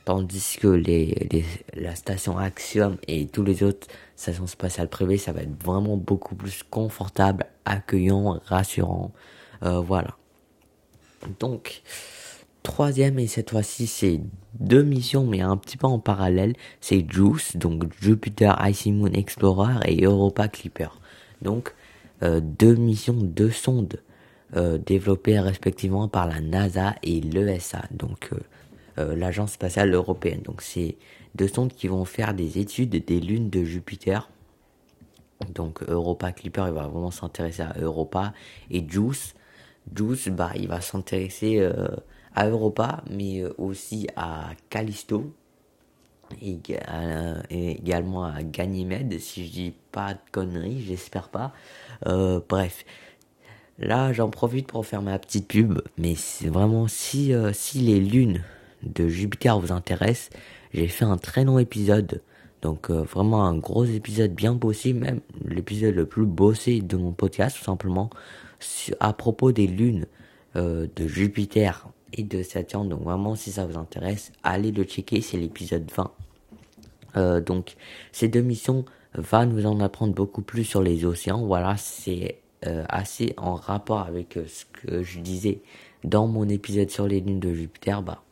Tandis 0.04 0.58
que 0.60 0.68
les, 0.68 1.26
les, 1.30 1.44
la 1.72 1.94
station 1.94 2.36
Axiom 2.36 2.98
et 3.08 3.26
tous 3.26 3.42
les 3.42 3.62
autres 3.62 3.86
stations 4.16 4.46
spatiales 4.46 4.88
privées, 4.88 5.16
ça 5.16 5.32
va 5.32 5.40
être 5.40 5.62
vraiment 5.64 5.96
beaucoup 5.96 6.34
plus 6.34 6.62
confortable, 6.62 7.46
accueillant, 7.64 8.38
rassurant. 8.44 9.12
Euh, 9.62 9.80
voilà. 9.80 10.18
Donc, 11.40 11.82
troisième 12.64 13.20
et 13.20 13.28
cette 13.28 13.50
fois-ci 13.50 13.86
c'est 13.86 14.20
deux 14.58 14.82
missions 14.82 15.24
mais 15.24 15.42
un 15.42 15.56
petit 15.56 15.76
peu 15.76 15.86
en 15.86 16.00
parallèle. 16.00 16.54
C'est 16.80 17.06
JUICE, 17.08 17.56
donc 17.56 17.84
Jupiter 18.00 18.60
Icy 18.66 18.90
Moon 18.90 19.12
Explorer 19.12 19.74
et 19.86 20.04
Europa 20.04 20.48
Clipper. 20.48 20.88
Donc, 21.42 21.74
euh, 22.22 22.40
deux 22.40 22.74
missions, 22.74 23.14
deux 23.14 23.50
sondes 23.50 24.00
euh, 24.56 24.78
développées 24.78 25.38
respectivement 25.38 26.08
par 26.08 26.26
la 26.26 26.40
NASA 26.40 26.94
et 27.02 27.20
l'ESA. 27.20 27.82
Donc, 27.92 28.30
euh, 28.98 29.14
l'agence 29.14 29.52
spatiale 29.52 29.92
européenne. 29.92 30.40
Donc 30.42 30.62
c'est 30.62 30.96
deux 31.34 31.48
sondes 31.48 31.72
qui 31.72 31.88
vont 31.88 32.04
faire 32.04 32.32
des 32.32 32.58
études 32.58 33.04
des 33.04 33.20
lunes 33.20 33.50
de 33.50 33.62
Jupiter. 33.64 34.30
Donc 35.52 35.82
Europa 35.82 36.32
Clipper, 36.32 36.64
il 36.68 36.74
va 36.74 36.86
vraiment 36.86 37.10
s'intéresser 37.10 37.62
à 37.62 37.74
Europa 37.80 38.32
et 38.70 38.84
JUICE. 38.88 39.34
JUICE, 39.94 40.28
bah, 40.28 40.52
il 40.54 40.68
va 40.68 40.80
s'intéresser 40.80 41.68
à 42.34 42.48
Europa, 42.48 43.02
mais 43.10 43.40
euh, 43.40 43.54
aussi 43.58 44.06
à 44.16 44.50
Callisto. 44.70 45.32
et, 46.42 46.58
également 47.50 48.24
à 48.24 48.42
Ganymède, 48.42 49.18
si 49.20 49.46
je 49.46 49.50
dis 49.50 49.74
pas 49.92 50.14
de 50.14 50.18
conneries, 50.32 50.82
j'espère 50.82 51.28
pas. 51.28 51.52
Euh, 52.06 52.40
bref, 52.48 52.84
là 53.78 54.12
j'en 54.12 54.28
profite 54.30 54.66
pour 54.66 54.86
faire 54.86 55.02
ma 55.02 55.18
petite 55.18 55.48
pub, 55.48 55.80
mais 55.98 56.14
c'est 56.14 56.48
vraiment 56.48 56.88
si, 56.88 57.32
euh, 57.32 57.52
si 57.52 57.78
les 57.78 58.00
lunes 58.00 58.42
de 58.82 59.08
Jupiter 59.08 59.58
vous 59.58 59.72
intéressent, 59.72 60.30
j'ai 60.72 60.88
fait 60.88 61.04
un 61.04 61.16
très 61.16 61.44
long 61.44 61.58
épisode. 61.58 62.22
Donc 62.62 62.90
euh, 62.90 63.02
vraiment 63.02 63.44
un 63.44 63.56
gros 63.56 63.84
épisode 63.84 64.32
bien 64.32 64.54
bossé, 64.54 64.92
même 64.92 65.20
l'épisode 65.44 65.94
le 65.94 66.06
plus 66.06 66.26
bossé 66.26 66.80
de 66.80 66.96
mon 66.96 67.12
podcast 67.12 67.56
tout 67.58 67.64
simplement, 67.64 68.10
à 69.00 69.12
propos 69.12 69.52
des 69.52 69.66
lunes 69.66 70.06
de 70.54 71.08
Jupiter 71.08 71.88
de 72.22 72.42
Saturne. 72.42 72.88
Donc 72.88 73.02
vraiment 73.02 73.34
si 73.34 73.52
ça 73.52 73.66
vous 73.66 73.78
intéresse, 73.78 74.32
allez 74.42 74.72
le 74.72 74.84
checker, 74.84 75.20
c'est 75.20 75.36
l'épisode 75.36 75.90
20. 75.90 76.10
Euh, 77.16 77.40
donc 77.40 77.76
ces 78.12 78.28
deux 78.28 78.40
missions 78.40 78.84
vont 79.14 79.46
nous 79.46 79.66
en 79.66 79.80
apprendre 79.80 80.14
beaucoup 80.14 80.42
plus 80.42 80.64
sur 80.64 80.82
les 80.82 81.04
océans. 81.04 81.44
Voilà, 81.44 81.76
c'est 81.76 82.38
euh, 82.66 82.84
assez 82.88 83.34
en 83.36 83.54
rapport 83.54 84.00
avec 84.00 84.36
euh, 84.36 84.44
ce 84.46 84.64
que 84.64 85.02
je 85.02 85.20
disais 85.20 85.60
dans 86.02 86.26
mon 86.26 86.48
épisode 86.48 86.90
sur 86.90 87.06
les 87.06 87.20
lunes 87.20 87.40
de 87.40 87.52
Jupiter. 87.52 88.02
Bah, 88.02 88.22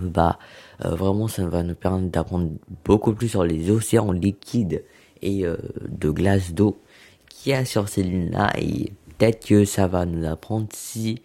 bah 0.00 0.38
vraiment, 0.80 1.28
ça 1.28 1.46
va 1.46 1.62
nous 1.62 1.76
permettre 1.76 2.10
d'apprendre 2.10 2.50
beaucoup 2.84 3.14
plus 3.14 3.28
sur 3.28 3.44
les 3.44 3.70
océans 3.70 4.10
liquides 4.10 4.84
et 5.22 5.44
de 5.44 6.10
glace 6.10 6.52
d'eau 6.52 6.80
qu'il 7.28 7.52
y 7.52 7.54
a 7.54 7.64
sur 7.64 7.88
ces 7.88 8.02
lunes-là. 8.02 8.52
Et 8.58 8.92
peut-être 9.16 9.46
que 9.46 9.64
ça 9.64 9.86
va 9.86 10.04
nous 10.04 10.26
apprendre 10.26 10.66
si 10.72 11.22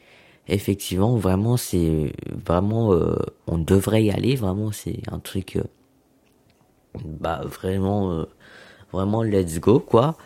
effectivement 0.54 1.16
vraiment 1.18 1.58
c'est 1.58 2.14
vraiment 2.46 2.92
on 3.48 3.58
devrait 3.58 4.04
y 4.04 4.12
aller. 4.12 4.36
Vraiment, 4.36 4.72
c'est 4.72 5.02
un 5.12 5.20
truc 5.20 5.58
bah 7.04 7.42
vraiment 7.46 8.12
euh, 8.12 8.26
vraiment 8.92 9.24
let's 9.24 9.60
go 9.60 9.80
quoi. 9.80 10.18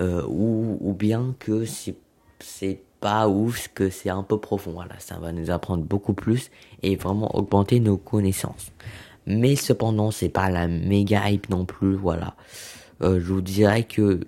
Euh, 0.00 0.24
ou, 0.26 0.92
bien 0.98 1.36
que 1.38 1.64
c'est 1.64 1.96
c'est 2.40 2.80
pas 3.00 3.28
ouf 3.28 3.68
que 3.74 3.90
c'est 3.90 4.10
un 4.10 4.22
peu 4.22 4.38
profond 4.38 4.72
voilà. 4.72 4.98
Ça 4.98 5.18
va 5.18 5.32
nous 5.32 5.50
apprendre 5.50 5.84
beaucoup 5.84 6.14
plus 6.14 6.50
et 6.82 6.96
vraiment 6.96 7.34
augmenter 7.36 7.80
nos 7.80 7.96
connaissances. 7.96 8.72
Mais 9.26 9.56
cependant 9.56 10.10
c'est 10.10 10.28
pas 10.28 10.50
la 10.50 10.66
méga 10.68 11.30
hype 11.30 11.48
non 11.48 11.64
plus 11.64 11.94
voilà. 11.94 12.34
Euh, 13.02 13.20
je 13.20 13.32
vous 13.32 13.40
dirais 13.42 13.84
que 13.84 14.20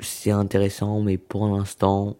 c'est 0.00 0.30
intéressant 0.30 1.00
mais 1.00 1.18
pour 1.18 1.46
l'instant 1.46 2.16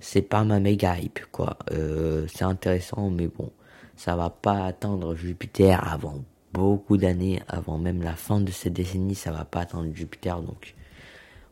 c'est 0.00 0.22
pas 0.22 0.44
ma 0.44 0.60
méga 0.60 0.98
hype 0.98 1.20
quoi 1.32 1.58
euh, 1.72 2.26
c'est 2.28 2.44
intéressant 2.44 3.10
mais 3.10 3.28
bon 3.28 3.50
ça 3.96 4.16
va 4.16 4.30
pas 4.30 4.64
atteindre 4.64 5.14
Jupiter 5.14 5.86
avant 5.92 6.22
beaucoup 6.52 6.96
d'années 6.96 7.42
avant 7.48 7.78
même 7.78 8.02
la 8.02 8.14
fin 8.14 8.40
de 8.40 8.50
cette 8.50 8.72
décennie, 8.72 9.14
ça 9.14 9.32
va 9.32 9.44
pas 9.44 9.60
attendre 9.60 9.94
Jupiter, 9.94 10.40
donc 10.40 10.74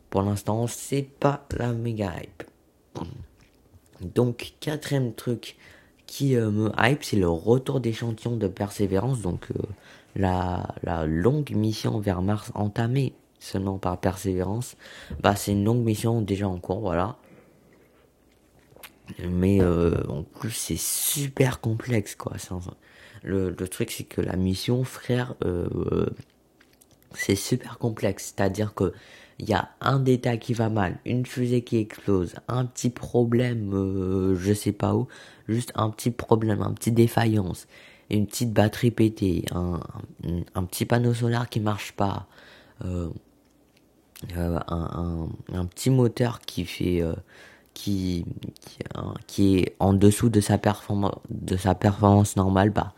pour 0.09 0.21
l'instant, 0.21 0.67
c'est 0.67 1.03
pas 1.03 1.45
la 1.57 1.73
méga 1.73 2.13
hype. 2.17 2.43
Donc, 4.01 4.53
quatrième 4.59 5.13
truc 5.13 5.57
qui 6.05 6.35
euh, 6.35 6.49
me 6.49 6.71
hype, 6.79 7.03
c'est 7.03 7.17
le 7.17 7.29
retour 7.29 7.81
d'échantillons 7.81 8.37
de 8.37 8.47
persévérance, 8.47 9.21
donc 9.21 9.51
euh, 9.51 9.61
la, 10.15 10.75
la 10.83 11.05
longue 11.05 11.51
mission 11.51 11.99
vers 11.99 12.21
Mars 12.21 12.51
entamée 12.55 13.13
seulement 13.39 13.77
par 13.77 13.99
persévérance, 13.99 14.77
bah 15.21 15.35
c'est 15.35 15.51
une 15.51 15.63
longue 15.63 15.83
mission 15.83 16.21
déjà 16.21 16.47
en 16.47 16.57
cours, 16.57 16.79
voilà. 16.79 17.17
Mais 19.29 19.61
euh, 19.61 20.03
en 20.07 20.23
plus, 20.23 20.51
c'est 20.51 20.77
super 20.79 21.59
complexe, 21.59 22.15
quoi. 22.15 22.33
Le, 23.23 23.49
le 23.49 23.67
truc, 23.67 23.91
c'est 23.91 24.03
que 24.03 24.21
la 24.21 24.35
mission, 24.35 24.83
frère, 24.83 25.35
euh, 25.43 26.07
c'est 27.13 27.35
super 27.35 27.77
complexe. 27.77 28.33
C'est-à-dire 28.35 28.73
que 28.73 28.93
il 29.39 29.47
y 29.49 29.53
a 29.53 29.69
un 29.81 29.99
détail 29.99 30.39
qui 30.39 30.53
va 30.53 30.69
mal, 30.69 30.97
une 31.05 31.25
fusée 31.25 31.61
qui 31.63 31.77
explose, 31.77 32.35
un 32.47 32.65
petit 32.65 32.89
problème, 32.89 33.71
euh, 33.73 34.35
je 34.35 34.53
sais 34.53 34.71
pas 34.71 34.95
où, 34.95 35.07
juste 35.47 35.71
un 35.75 35.89
petit 35.91 36.09
problème, 36.11 36.61
un 36.61 36.73
petit 36.73 36.91
défaillance, 36.91 37.67
une 38.09 38.25
petite 38.25 38.51
batterie 38.51 38.91
pétée, 38.91 39.45
un, 39.51 39.79
un, 40.55 40.63
petit 40.63 40.85
panneau 40.85 41.13
solaire 41.13 41.49
qui 41.49 41.59
marche 41.59 41.91
pas, 41.91 42.27
euh, 42.83 43.09
euh 44.35 44.59
un, 44.67 45.29
un, 45.53 45.65
petit 45.65 45.91
moteur 45.91 46.39
qui 46.39 46.65
fait 46.65 47.03
qui, 47.77 48.25
qui, 49.27 49.59
est 49.59 49.75
en 49.79 49.93
dessous 49.93 50.29
de 50.29 50.41
sa 50.41 50.57
performance 50.57 51.13
de 51.29 51.55
sa 51.57 51.75
performance 51.75 52.35
normale 52.35 52.71
bah 52.71 52.91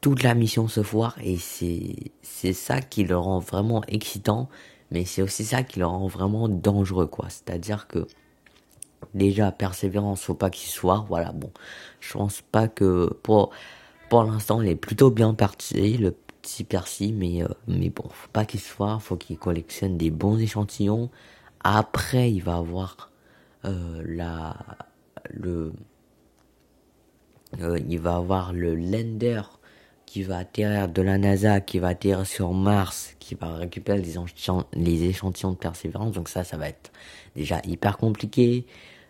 toute 0.00 0.22
la 0.22 0.34
mission 0.34 0.68
se 0.68 0.84
foire 0.84 1.16
et 1.20 1.36
c'est 1.36 2.52
ça 2.52 2.80
qui 2.80 3.02
le 3.02 3.18
rend 3.18 3.40
vraiment 3.40 3.82
excitant 3.88 4.48
mais 4.92 5.04
c'est 5.04 5.22
aussi 5.22 5.44
ça 5.44 5.64
qui 5.64 5.80
le 5.80 5.86
rend 5.86 6.06
vraiment 6.06 6.48
dangereux 6.48 7.08
quoi. 7.08 7.26
C'est-à-dire 7.28 7.88
que 7.88 8.06
déjà 9.14 9.50
persévérance 9.50 10.22
faut 10.22 10.34
pas 10.34 10.50
qu'il 10.50 10.70
soit 10.70 11.04
voilà 11.08 11.32
bon. 11.32 11.50
Je 11.98 12.12
pense 12.12 12.40
pas 12.40 12.68
que 12.68 13.12
pour 13.24 13.50
pour 14.08 14.22
l'instant 14.22 14.62
il 14.62 14.68
est 14.68 14.76
plutôt 14.76 15.10
bien 15.10 15.34
parti 15.34 15.98
le 15.98 16.12
petit 16.12 16.62
Percy 16.62 17.12
mais 17.12 17.42
euh, 17.42 17.48
mais 17.66 17.90
bon 17.90 18.04
faut 18.10 18.30
pas 18.32 18.44
qu'il 18.44 18.60
soit 18.60 19.00
faut 19.00 19.16
qu'il 19.16 19.38
collectionne 19.38 19.98
des 19.98 20.10
bons 20.10 20.38
échantillons. 20.38 21.10
Après 21.64 22.30
il 22.30 22.42
va 22.42 22.56
avoir 22.56 23.11
la, 23.64 24.56
le, 25.30 25.72
euh, 27.60 27.78
il 27.88 27.98
va 28.00 28.16
avoir 28.16 28.52
le 28.52 28.74
lander 28.74 29.42
qui 30.06 30.22
va 30.22 30.38
atterrir 30.38 30.88
de 30.88 31.02
la 31.02 31.18
NASA, 31.18 31.60
qui 31.60 31.78
va 31.78 31.88
atterrir 31.88 32.26
sur 32.26 32.52
Mars, 32.52 33.14
qui 33.18 33.34
va 33.34 33.54
récupérer 33.54 33.98
les 33.98 34.10
échantillons, 35.08 35.52
de 35.52 35.56
persévérance. 35.56 36.12
Donc 36.12 36.28
ça, 36.28 36.44
ça 36.44 36.56
va 36.56 36.68
être 36.68 36.92
déjà 37.34 37.60
hyper 37.64 37.96
compliqué. 37.96 38.66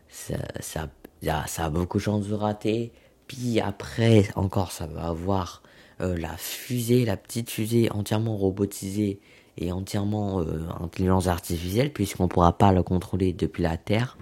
Ça, 0.08 0.88
a 1.24 1.70
beaucoup 1.70 1.98
de 1.98 2.02
chances 2.02 2.28
de 2.28 2.34
rater. 2.34 2.92
Puis 3.26 3.60
après, 3.60 4.28
encore, 4.36 4.70
ça 4.70 4.86
va 4.86 5.08
avoir 5.08 5.62
euh, 6.00 6.16
la 6.16 6.36
fusée, 6.36 7.04
la 7.04 7.16
petite 7.16 7.50
fusée 7.50 7.90
entièrement 7.90 8.36
robotisée 8.36 9.20
et 9.56 9.72
entièrement 9.72 10.40
euh, 10.40 10.68
intelligence 10.80 11.26
artificielle, 11.26 11.92
puisqu'on 11.92 12.28
pourra 12.28 12.56
pas 12.58 12.72
le 12.72 12.82
contrôler 12.82 13.32
depuis 13.32 13.62
la 13.62 13.76
Terre. 13.76 14.16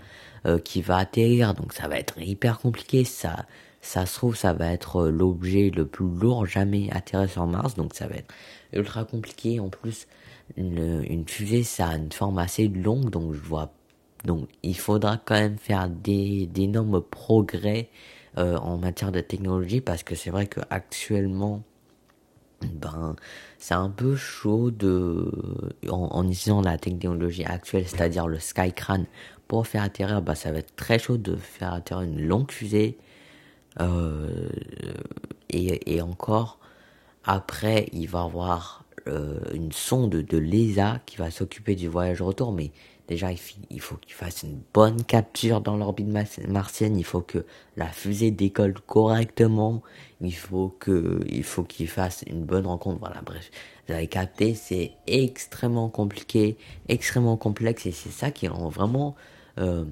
Euh, 0.47 0.59
qui 0.59 0.81
va 0.81 0.97
atterrir, 0.97 1.53
donc 1.53 1.75
ça 1.75 1.87
va 1.87 1.99
être 1.99 2.19
hyper 2.19 2.61
compliqué. 2.61 3.05
Ça, 3.05 3.45
ça 3.83 4.07
se 4.07 4.15
trouve, 4.15 4.37
ça 4.37 4.55
va 4.55 4.73
être 4.73 5.03
euh, 5.03 5.11
l'objet 5.11 5.69
le 5.69 5.87
plus 5.87 6.09
lourd 6.09 6.47
jamais 6.47 6.89
atterri 6.93 7.29
sur 7.29 7.47
Mars, 7.47 7.75
donc 7.75 7.93
ça 7.93 8.07
va 8.07 8.15
être 8.17 8.33
ultra 8.73 9.05
compliqué. 9.05 9.61
En 9.61 9.69
plus, 9.69 10.07
une, 10.57 11.05
une 11.07 11.29
fusée, 11.29 11.63
ça 11.63 11.89
a 11.89 11.97
une 11.97 12.11
forme 12.11 12.39
assez 12.39 12.69
longue, 12.69 13.11
donc 13.11 13.35
je 13.35 13.39
vois, 13.39 13.75
donc 14.25 14.49
il 14.63 14.79
faudra 14.79 15.19
quand 15.23 15.35
même 15.35 15.59
faire 15.59 15.91
des 15.91 16.47
d'énormes 16.47 17.03
progrès 17.03 17.91
euh, 18.39 18.57
en 18.57 18.79
matière 18.79 19.13
de 19.13 19.21
technologie, 19.21 19.83
parce 19.83 20.03
que 20.03 20.15
c'est 20.15 20.31
vrai 20.31 20.47
que 20.47 20.61
actuellement 20.71 21.63
ben 22.63 23.17
c'est 23.59 23.75
un 23.75 23.89
peu 23.91 24.17
chaud 24.17 24.71
de 24.71 25.31
en, 25.89 26.09
en, 26.13 26.25
utilisant 26.29 26.61
la 26.61 26.77
technologie 26.77 27.45
actuelle 27.45 27.89
c'est-à-dire 27.89 28.27
le 28.27 28.39
Skycrane 28.39 29.07
pour 29.51 29.67
faire 29.67 29.83
atterrir, 29.83 30.23
bah, 30.23 30.37
ça 30.37 30.53
va 30.53 30.61
être 30.61 30.77
très 30.77 31.01
chaud 31.01 31.17
de 31.17 31.35
faire 31.35 31.73
atterrir 31.73 32.05
une 32.05 32.25
longue 32.25 32.53
fusée. 32.53 32.97
Euh, 33.81 34.49
et, 35.49 35.97
et, 35.97 36.01
encore, 36.03 36.61
après, 37.25 37.89
il 37.93 38.07
va 38.07 38.21
y 38.21 38.23
avoir 38.23 38.85
euh, 39.09 39.41
une 39.53 39.73
sonde 39.73 40.11
de 40.11 40.39
l'ESA 40.39 41.01
qui 41.05 41.17
va 41.17 41.33
s'occuper 41.33 41.75
du 41.75 41.89
voyage 41.89 42.23
retour. 42.23 42.53
Mais 42.53 42.71
déjà, 43.09 43.33
il, 43.33 43.81
faut 43.81 43.97
qu'il 43.97 44.15
fasse 44.15 44.45
une 44.45 44.61
bonne 44.73 45.03
capture 45.03 45.61
dans 45.61 45.77
l'orbite 45.77 46.07
martienne. 46.47 46.97
Il 46.97 47.05
faut 47.05 47.23
que 47.23 47.45
la 47.77 47.89
fusée 47.89 48.31
décolle 48.31 48.75
correctement. 48.87 49.83
Il 50.21 50.37
faut 50.37 50.79
il 51.27 51.43
faut 51.43 51.65
qu'il 51.65 51.89
fasse 51.89 52.23
une 52.29 52.45
bonne 52.45 52.69
rencontre. 52.69 53.01
Voilà, 53.01 53.21
bref. 53.23 53.51
Vous 53.89 53.95
avez 53.95 54.07
capté, 54.07 54.55
c'est 54.55 54.93
extrêmement 55.09 55.89
compliqué, 55.89 56.57
extrêmement 56.89 57.37
complexe 57.37 57.87
et 57.87 57.91
c'est 57.91 58.13
ça 58.13 58.31
qui 58.31 58.47
rend 58.47 58.69
vraiment 58.69 59.17
euh, 59.61 59.85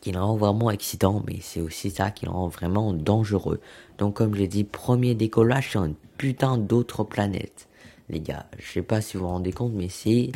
qui 0.00 0.12
le 0.12 0.20
rend 0.20 0.36
vraiment 0.36 0.70
excitant, 0.70 1.22
mais 1.26 1.38
c'est 1.40 1.60
aussi 1.60 1.90
ça 1.90 2.10
qui 2.10 2.26
le 2.26 2.32
rend 2.32 2.48
vraiment 2.48 2.92
dangereux. 2.92 3.60
Donc 3.98 4.14
comme 4.14 4.34
j'ai 4.34 4.48
dit, 4.48 4.64
premier 4.64 5.14
décollage 5.14 5.70
sur 5.70 5.84
une 5.84 5.94
putain 6.16 6.58
d'autre 6.58 7.04
planète. 7.04 7.68
Les 8.08 8.20
gars, 8.20 8.46
je 8.58 8.70
sais 8.72 8.82
pas 8.82 9.00
si 9.00 9.16
vous 9.16 9.24
vous 9.24 9.30
rendez 9.30 9.52
compte, 9.52 9.72
mais 9.72 9.88
c'est 9.88 10.32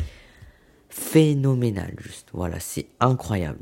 phénoménal, 0.89 1.93
juste. 1.97 2.29
Voilà, 2.33 2.59
c'est 2.59 2.87
incroyable. 2.99 3.59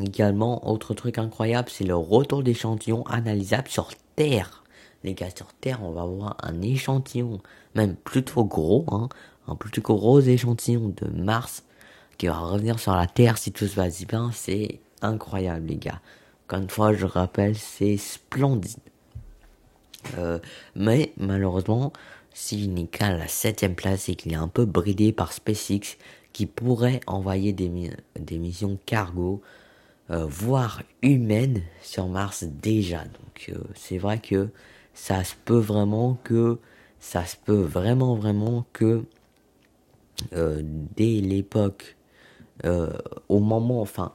Également, 0.00 0.68
autre 0.68 0.94
truc 0.94 1.18
incroyable, 1.18 1.68
c'est 1.70 1.84
le 1.84 1.94
retour 1.94 2.42
d'échantillons 2.42 3.04
analysables 3.04 3.68
sur 3.68 3.90
Terre. 4.16 4.64
Les 5.04 5.14
gars, 5.14 5.28
sur 5.34 5.52
Terre, 5.54 5.80
on 5.82 5.90
va 5.90 6.02
avoir 6.02 6.36
un 6.42 6.62
échantillon, 6.62 7.40
même 7.74 7.94
plutôt 7.94 8.44
gros, 8.44 8.86
hein, 8.88 9.08
un 9.46 9.54
plutôt 9.54 9.82
gros 9.82 10.20
échantillon 10.20 10.92
de 10.96 11.06
Mars 11.08 11.64
qui 12.16 12.26
va 12.26 12.38
revenir 12.38 12.78
sur 12.78 12.94
la 12.94 13.06
Terre 13.06 13.38
si 13.38 13.52
tout 13.52 13.66
se 13.66 13.74
passe 13.76 14.06
bien, 14.06 14.30
c'est 14.32 14.80
incroyable 15.02 15.66
les 15.66 15.76
gars. 15.76 16.00
Encore 16.46 16.60
une 16.60 16.70
fois, 16.70 16.92
je 16.92 17.06
rappelle, 17.06 17.56
c'est 17.56 17.96
splendide. 17.96 18.78
mais 20.74 21.12
malheureusement, 21.16 21.92
s'il 22.32 22.74
n'est 22.74 22.86
qu'à 22.86 23.16
la 23.16 23.28
septième 23.28 23.74
place 23.74 24.08
et 24.08 24.14
qu'il 24.16 24.32
est 24.32 24.36
un 24.36 24.48
peu 24.48 24.64
bridé 24.64 25.12
par 25.12 25.32
SpaceX, 25.32 25.96
qui 26.32 26.46
pourrait 26.46 27.00
envoyer 27.06 27.52
des, 27.52 27.92
des 28.18 28.38
missions 28.38 28.78
cargo, 28.86 29.40
voire 30.08 30.82
humaines, 31.02 31.62
sur 31.80 32.08
Mars 32.08 32.44
déjà. 32.44 33.04
Donc 33.04 33.52
c'est 33.74 33.98
vrai 33.98 34.18
que 34.18 34.48
ça 34.94 35.24
se 35.24 35.34
peut 35.44 35.58
vraiment 35.58 36.18
que 36.24 36.58
ça 37.00 37.24
se 37.26 37.36
peut 37.36 37.60
vraiment 37.60 38.14
vraiment 38.14 38.64
que 38.72 39.04
euh, 40.32 40.62
dès 40.64 41.20
l'époque, 41.20 41.96
euh, 42.64 42.92
au 43.28 43.40
moment, 43.40 43.80
enfin, 43.80 44.12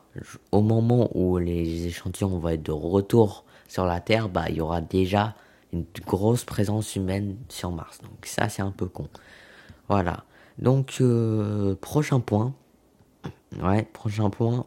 au 0.51 0.61
moment 0.61 1.09
où 1.13 1.37
les 1.37 1.87
échantillons 1.87 2.37
vont 2.39 2.49
être 2.49 2.63
de 2.63 2.71
retour 2.71 3.43
sur 3.67 3.85
la 3.85 3.99
Terre, 3.99 4.29
bah, 4.29 4.45
il 4.49 4.55
y 4.55 4.61
aura 4.61 4.81
déjà 4.81 5.35
une 5.73 5.85
grosse 6.05 6.45
présence 6.45 6.95
humaine 6.95 7.37
sur 7.49 7.71
Mars. 7.71 7.99
Donc 8.01 8.25
ça, 8.25 8.49
c'est 8.49 8.61
un 8.61 8.71
peu 8.71 8.87
con. 8.87 9.07
Voilà. 9.87 10.23
Donc 10.57 10.97
euh, 11.01 11.75
prochain 11.75 12.19
point. 12.19 12.53
Ouais, 13.61 13.83
prochain 13.83 14.29
point. 14.29 14.65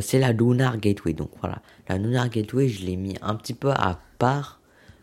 c'est 0.00 0.18
la 0.18 0.32
Lunar 0.32 0.78
Gateway. 0.78 1.12
Donc 1.12 1.30
voilà, 1.40 1.62
la 1.88 1.98
Lunar 1.98 2.28
Gateway, 2.28 2.68
je 2.68 2.84
l'ai 2.86 2.96
mis 2.96 3.16
un 3.22 3.34
petit 3.34 3.54
peu 3.54 3.70
à 3.70 3.98
part 4.18 4.60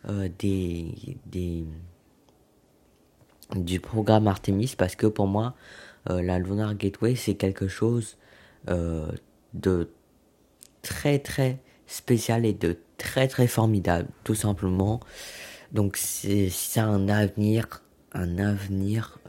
euh, 0.10 0.30
des, 0.40 1.66
du 3.56 3.80
programme 3.80 4.28
Artemis 4.28 4.76
parce 4.78 4.96
que 4.96 5.08
pour 5.08 5.28
moi, 5.28 5.56
euh, 6.10 6.22
la 6.22 6.40
Lunar 6.40 6.76
Gateway, 6.76 7.16
c'est 7.16 7.36
quelque 7.36 7.68
chose 7.68 8.18
euh, 8.70 9.12
de 9.54 9.90
très 10.82 11.20
très 11.20 11.60
spécial 11.88 12.46
et 12.46 12.54
de 12.54 12.78
très 12.98 13.28
très 13.28 13.48
formidable, 13.48 14.08
tout 14.24 14.36
simplement. 14.36 15.00
Donc 15.72 15.98
c'est 15.98 16.52
un 16.78 17.08
avenir, 17.08 17.82
un 18.14 18.40
avenir 18.40 19.20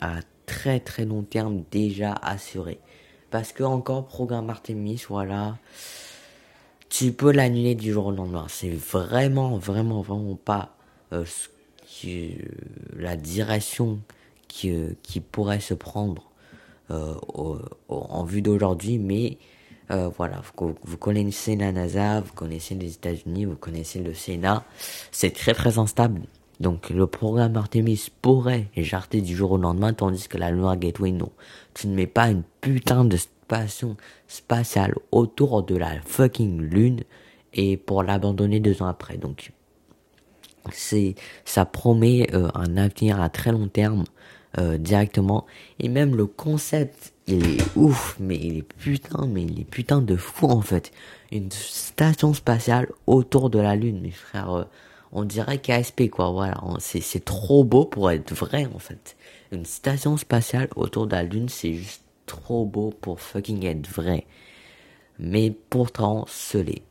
à 0.00 0.20
très 0.46 0.80
très 0.80 1.04
long 1.04 1.22
terme 1.22 1.64
déjà 1.70 2.12
assuré. 2.12 2.80
Parce 3.30 3.52
que 3.52 3.62
encore 3.62 4.06
programme 4.06 4.50
Artemis, 4.50 5.04
voilà, 5.08 5.56
tu 6.88 7.12
peux 7.12 7.32
l'annuler 7.32 7.74
du 7.74 7.92
jour 7.92 8.06
au 8.06 8.12
lendemain. 8.12 8.46
C'est 8.48 8.70
vraiment, 8.70 9.56
vraiment, 9.56 10.02
vraiment 10.02 10.36
pas 10.36 10.76
euh, 12.04 12.28
la 12.96 13.16
direction 13.16 14.00
qui, 14.48 14.70
euh, 14.70 14.94
qui 15.02 15.20
pourrait 15.20 15.60
se 15.60 15.74
prendre 15.74 16.30
euh, 16.90 17.14
en 17.88 18.24
vue 18.24 18.42
d'aujourd'hui, 18.42 18.98
mais 18.98 19.38
voilà, 20.16 20.40
vous, 20.56 20.74
vous, 20.84 20.96
connaissez 20.96 21.54
la 21.54 21.70
NASA, 21.70 22.22
vous 22.22 22.32
connaissez 22.32 22.74
les 22.74 22.94
États-Unis, 22.94 23.44
vous 23.44 23.56
connaissez 23.56 24.00
le 24.00 24.14
Sénat, 24.14 24.64
c'est 25.10 25.34
très 25.34 25.52
très 25.52 25.78
instable. 25.78 26.22
Donc 26.60 26.88
le 26.88 27.06
programme 27.06 27.56
Artemis 27.56 28.08
pourrait 28.22 28.68
jarter 28.74 29.20
du 29.20 29.36
jour 29.36 29.52
au 29.52 29.58
lendemain, 29.58 29.92
tandis 29.92 30.28
que 30.28 30.38
la 30.38 30.50
loi 30.50 30.76
Gateway, 30.76 31.12
non. 31.12 31.30
Tu 31.74 31.88
ne 31.88 31.94
mets 31.94 32.06
pas 32.06 32.30
une 32.30 32.42
putain 32.62 33.04
de 33.04 33.18
station 33.18 33.96
spatiale 34.28 34.94
autour 35.10 35.62
de 35.62 35.76
la 35.76 36.00
fucking 36.06 36.58
lune 36.60 37.02
et 37.52 37.76
pour 37.76 38.02
l'abandonner 38.02 38.60
deux 38.60 38.82
ans 38.82 38.86
après. 38.86 39.18
Donc 39.18 39.52
c'est 40.70 41.14
ça 41.44 41.64
promet 41.64 42.28
euh, 42.34 42.48
un 42.54 42.76
avenir 42.76 43.20
à 43.20 43.28
très 43.28 43.52
long 43.52 43.68
terme 43.68 44.04
euh, 44.58 44.78
directement 44.78 45.46
et 45.78 45.88
même 45.88 46.14
le 46.14 46.26
concept 46.26 47.12
il 47.26 47.58
est 47.58 47.76
ouf 47.76 48.16
mais 48.20 48.36
il 48.36 48.58
est 48.58 48.62
putain 48.62 49.26
mais 49.26 49.42
il 49.42 49.60
est 49.60 49.64
putain 49.64 50.00
de 50.00 50.16
fou 50.16 50.46
en 50.46 50.60
fait 50.60 50.92
une 51.30 51.50
station 51.50 52.34
spatiale 52.34 52.88
autour 53.06 53.48
de 53.50 53.58
la 53.58 53.76
lune 53.76 54.00
mes 54.00 54.10
frères 54.10 54.52
euh, 54.52 54.64
on 55.12 55.24
dirait 55.24 55.58
KSP 55.58 56.10
quoi 56.10 56.30
voilà 56.30 56.60
c'est 56.78 57.00
c'est 57.00 57.24
trop 57.24 57.64
beau 57.64 57.84
pour 57.84 58.10
être 58.10 58.34
vrai 58.34 58.66
en 58.74 58.78
fait 58.78 59.16
une 59.50 59.64
station 59.66 60.16
spatiale 60.16 60.68
autour 60.76 61.06
de 61.06 61.12
la 61.12 61.22
lune 61.22 61.48
c'est 61.48 61.74
juste 61.74 62.02
trop 62.26 62.64
beau 62.64 62.92
pour 63.00 63.20
fucking 63.20 63.64
être 63.66 63.88
vrai. 63.88 64.26
Mais 65.18 65.52
pourtant, 65.70 66.24
ce 66.28 66.58
l'est. 66.58 66.82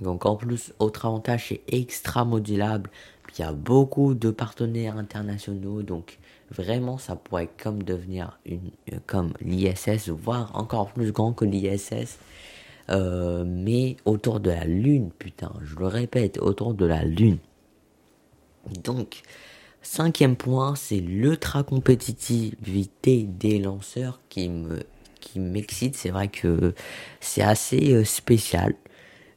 Donc 0.00 0.26
en 0.26 0.36
plus, 0.36 0.72
autre 0.78 1.06
avantage, 1.06 1.48
c'est 1.48 1.60
extra 1.68 2.24
modulable. 2.24 2.90
Il 3.36 3.42
y 3.42 3.44
a 3.44 3.52
beaucoup 3.52 4.14
de 4.14 4.30
partenaires 4.30 4.96
internationaux, 4.96 5.82
donc 5.82 6.18
vraiment, 6.50 6.98
ça 6.98 7.14
pourrait 7.14 7.50
comme 7.62 7.82
devenir 7.82 8.38
une, 8.46 8.70
comme 9.06 9.32
l'ISS, 9.40 10.08
voire 10.08 10.50
encore 10.54 10.90
plus 10.92 11.12
grand 11.12 11.32
que 11.32 11.44
l'ISS. 11.44 12.18
Euh, 12.90 13.44
mais 13.46 13.96
autour 14.06 14.40
de 14.40 14.50
la 14.50 14.64
Lune, 14.64 15.10
putain, 15.18 15.52
je 15.62 15.76
le 15.76 15.86
répète, 15.86 16.38
autour 16.38 16.72
de 16.72 16.86
la 16.86 17.04
Lune. 17.04 17.38
Donc, 18.82 19.22
Cinquième 19.82 20.36
point, 20.36 20.74
c'est 20.74 20.98
l'ultra 20.98 21.62
compétitivité 21.62 23.22
des 23.22 23.58
lanceurs 23.58 24.20
qui 24.28 24.48
me 24.48 24.80
qui 25.20 25.40
m'excite. 25.40 25.96
C'est 25.96 26.10
vrai 26.10 26.28
que 26.28 26.74
c'est 27.20 27.42
assez 27.42 27.94
euh, 27.94 28.04
spécial. 28.04 28.74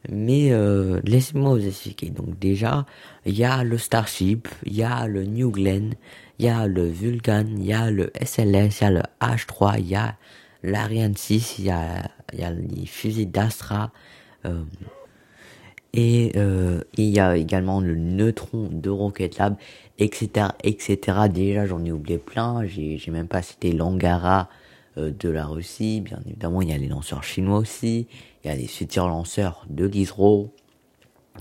Mais 0.10 0.52
euh, 0.52 1.00
laissez-moi 1.04 1.52
vous 1.52 1.68
expliquer. 1.68 2.10
Donc 2.10 2.40
déjà, 2.40 2.86
il 3.26 3.38
y 3.38 3.44
a 3.44 3.64
le 3.64 3.78
Starship, 3.78 4.48
il 4.66 4.76
y 4.76 4.84
a 4.84 5.08
le 5.08 5.26
New 5.26 5.52
Glenn, 5.52 5.94
il 6.40 6.46
y 6.46 6.50
a 6.50 6.68
le 6.68 6.88
Vulcan, 6.88 7.46
il 7.48 7.66
y 7.66 7.74
a 7.74 7.92
le 7.92 8.12
SLS, 8.20 8.80
il 8.80 8.84
y 8.84 8.86
a 8.86 8.92
le 8.92 9.02
H3, 9.22 9.76
il 9.80 9.88
y 9.88 9.96
a 9.96 10.16
l'Ariane 10.64 11.16
6, 11.16 11.60
il 11.60 11.66
y 11.66 11.72
a, 11.72 12.10
les 12.32 12.86
fusées 12.86 13.26
d'Astra. 13.26 13.92
Euh, 14.46 14.64
et 15.94 16.32
euh, 16.38 16.82
il 16.96 17.10
y 17.10 17.20
a 17.20 17.36
également 17.36 17.82
le 17.82 17.96
neutron 17.96 18.70
de 18.72 18.90
Rocket 18.90 19.38
Lab, 19.38 19.56
etc., 20.00 20.48
etc. 20.64 20.98
Déjà, 21.30 21.66
j'en 21.66 21.84
ai 21.84 21.92
oublié 21.92 22.18
plein. 22.18 22.66
J'ai, 22.66 23.00
même 23.10 23.28
pas 23.28 23.42
cité 23.42 23.74
l'Angara 23.74 24.50
euh, 24.98 25.12
de 25.12 25.30
la 25.30 25.46
Russie. 25.46 26.02
Bien 26.02 26.20
évidemment, 26.26 26.62
il 26.62 26.70
y 26.70 26.74
a 26.74 26.78
les 26.78 26.88
lanceurs 26.88 27.24
chinois 27.24 27.58
aussi. 27.58 28.08
Il 28.44 28.48
y 28.48 28.52
a 28.52 28.56
les 28.56 28.68
futurs 28.68 29.08
lanceurs 29.08 29.66
de 29.70 29.86
l'ISRO. 29.86 30.54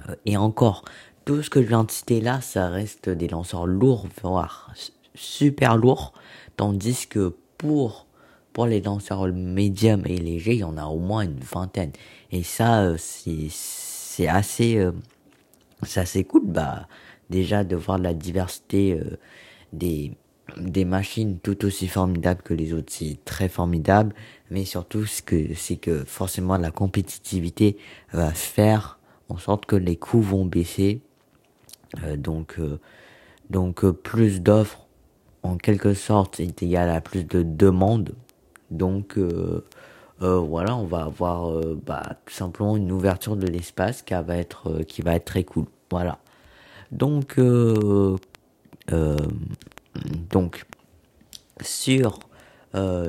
Euh, 0.08 0.14
et 0.26 0.36
encore, 0.36 0.84
tout 1.24 1.42
ce 1.42 1.50
que 1.50 1.62
je 1.62 1.68
viens 1.68 1.84
de 1.84 1.90
citer 1.90 2.20
là, 2.20 2.40
ça 2.40 2.68
reste 2.68 3.08
des 3.08 3.28
lanceurs 3.28 3.66
lourds, 3.66 4.06
voire 4.22 4.72
super 5.14 5.76
lourds. 5.76 6.12
Tandis 6.56 7.06
que 7.08 7.34
pour 7.56 8.06
les 8.66 8.80
lanceurs 8.80 9.26
médiums 9.28 10.02
et 10.06 10.18
légers, 10.18 10.54
il 10.54 10.60
y 10.60 10.64
en 10.64 10.76
a 10.76 10.84
au 10.84 10.98
moins 10.98 11.22
une 11.22 11.40
vingtaine. 11.40 11.92
Et 12.30 12.42
ça, 12.42 12.96
c'est 12.98 13.48
c'est 14.20 14.28
assez, 14.28 14.76
euh, 14.76 14.92
c'est 15.82 16.00
assez 16.00 16.24
cool, 16.24 16.42
bah, 16.44 16.88
déjà 17.30 17.64
de 17.64 17.76
voir 17.76 17.96
la 17.96 18.12
diversité 18.12 18.92
euh, 18.92 19.18
des, 19.72 20.12
des 20.58 20.84
machines 20.84 21.38
tout 21.38 21.64
aussi 21.64 21.88
formidables 21.88 22.42
que 22.42 22.54
les 22.54 22.72
autres, 22.72 22.92
c'est 22.92 23.18
très 23.24 23.48
formidable, 23.48 24.14
mais 24.50 24.64
surtout 24.64 25.06
ce 25.06 25.22
que 25.22 25.54
c'est 25.54 25.76
que 25.76 26.04
forcément 26.04 26.56
la 26.56 26.70
compétitivité 26.70 27.76
va 28.12 28.32
faire 28.32 28.98
en 29.28 29.38
sorte 29.38 29.66
que 29.66 29.76
les 29.76 29.96
coûts 29.96 30.22
vont 30.22 30.44
baisser, 30.44 31.00
euh, 32.04 32.16
donc 32.16 32.58
donc 33.48 33.88
plus 33.90 34.40
d'offres 34.40 34.86
en 35.42 35.56
quelque 35.56 35.94
sorte 35.94 36.40
est 36.40 36.62
égal 36.62 36.90
à 36.90 37.00
plus 37.00 37.24
de 37.24 37.42
demandes, 37.42 38.14
donc 38.70 39.18
euh, 40.22 40.38
voilà, 40.38 40.76
on 40.76 40.84
va 40.84 41.04
avoir 41.04 41.50
euh, 41.50 41.80
bah, 41.86 42.02
tout 42.26 42.34
simplement 42.34 42.76
une 42.76 42.92
ouverture 42.92 43.36
de 43.36 43.46
l'espace 43.46 44.02
qui 44.02 44.12
va 44.12 44.36
être 44.36 44.68
euh, 44.70 44.82
qui 44.82 45.00
va 45.02 45.14
être 45.14 45.24
très 45.24 45.44
cool. 45.44 45.64
Voilà. 45.90 46.18
Donc 46.92 47.36
donc 50.30 50.64
sur 51.62 52.18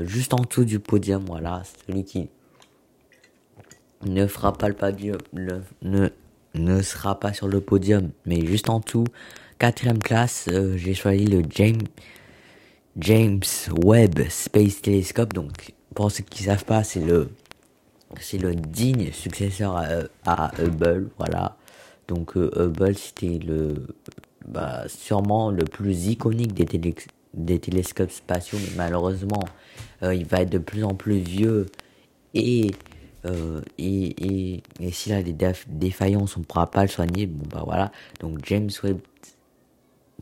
juste 0.03 0.33
en 0.33 0.41
dessous 0.41 0.65
du 0.65 0.79
podium, 0.79 1.23
voilà, 1.25 1.63
celui 1.87 2.03
qui 2.03 2.29
ne 4.05 4.25
fera 4.27 4.53
pas 4.53 4.67
le 4.67 4.73
podium, 4.73 5.17
ne 5.81 6.09
ne 6.53 6.81
sera 6.81 7.19
pas 7.19 7.31
sur 7.31 7.47
le 7.47 7.61
podium, 7.61 8.09
mais 8.25 8.45
juste 8.45 8.69
en 8.69 8.79
dessous, 8.79 9.05
quatrième 9.57 9.99
classe, 9.99 10.49
j'ai 10.75 10.93
choisi 10.93 11.25
le 11.25 11.43
James 11.49 11.83
James 12.97 13.41
Webb 13.85 14.19
Space 14.29 14.81
Telescope, 14.81 15.33
donc 15.33 15.73
pour 15.95 16.11
ceux 16.11 16.23
qui 16.23 16.43
savent 16.43 16.65
pas, 16.65 16.83
c'est 16.83 16.99
le 16.99 17.29
c'est 18.19 18.37
le 18.37 18.53
digne 18.53 19.11
successeur 19.13 19.81
à, 20.25 20.51
Hubble, 20.59 21.09
voilà. 21.17 21.55
Donc 22.09 22.35
euh, 22.35 22.51
Hubble 22.57 22.95
c'était 22.97 23.39
le 23.39 23.87
bah, 24.47 24.83
sûrement 24.87 25.51
le 25.51 25.63
plus 25.63 26.07
iconique 26.07 26.53
des, 26.53 26.95
des 27.33 27.59
télescopes 27.59 28.11
spatiaux, 28.11 28.59
mais 28.59 28.75
malheureusement 28.75 29.43
euh, 30.03 30.13
il 30.13 30.25
va 30.25 30.41
être 30.41 30.49
de 30.49 30.57
plus 30.57 30.83
en 30.83 30.95
plus 30.95 31.19
vieux 31.19 31.67
et 32.33 32.71
euh, 33.25 33.61
et, 33.77 34.55
et, 34.55 34.63
et 34.79 34.91
s'il 34.91 35.13
a 35.13 35.21
des 35.21 35.35
défaillances, 35.67 36.37
on 36.37 36.41
pourra 36.41 36.71
pas 36.71 36.81
le 36.81 36.87
soigner. 36.87 37.27
Bon 37.27 37.45
bah 37.51 37.61
voilà. 37.63 37.91
Donc 38.19 38.39
James 38.45 38.71
Webb, 38.83 38.99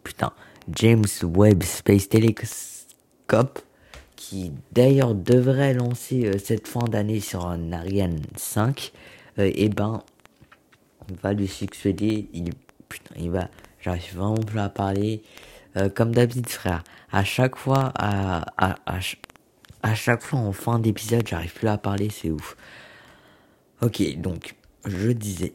putain, 0.04 0.34
James 0.76 1.06
Webb 1.24 1.64
Space 1.64 2.10
Telescope 2.10 3.60
qui 4.18 4.52
d'ailleurs 4.74 5.16
devrait 5.16 5.74
lancer 5.74 6.26
euh, 6.26 6.38
cette 6.38 6.68
fin 6.68 6.84
d'année 6.84 7.22
sur 7.22 7.46
un 7.48 7.72
Ariane 7.72 8.20
5, 8.36 8.92
et 9.38 9.70
ben 9.70 10.04
va 11.22 11.34
lui 11.34 11.48
succéder. 11.48 12.28
Il, 12.34 12.52
putain, 12.88 13.16
il 13.18 13.32
va, 13.32 13.50
j'arrive 13.82 14.16
vraiment 14.16 14.36
plus 14.36 14.60
à 14.60 14.70
parler. 14.70 15.24
comme 15.96 16.14
d'habitude, 16.14 16.50
frère, 16.50 16.84
à 17.12 17.24
chaque 17.24 17.56
fois, 17.56 17.92
à, 17.96 18.46
à, 18.58 18.76
à, 19.84 19.96
chaque 19.96 20.22
fois 20.22 20.40
en 20.40 20.52
fin 20.52 20.80
d'épisode, 20.80 21.28
j'arrive 21.28 21.54
plus 21.54 21.68
à 21.68 21.78
parler, 21.78 22.10
c'est 22.10 22.32
ouf. 22.32 22.56
Ok, 23.82 24.02
donc, 24.18 24.56
je 24.86 25.12
disais. 25.12 25.54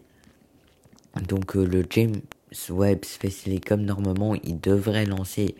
Donc, 1.28 1.56
euh, 1.56 1.64
le 1.64 1.84
James 1.90 2.20
Webb 2.70 3.04
Space 3.04 3.44
comme 3.66 3.82
normalement, 3.82 4.34
il 4.34 4.60
devrait 4.60 5.06
lancer 5.06 5.54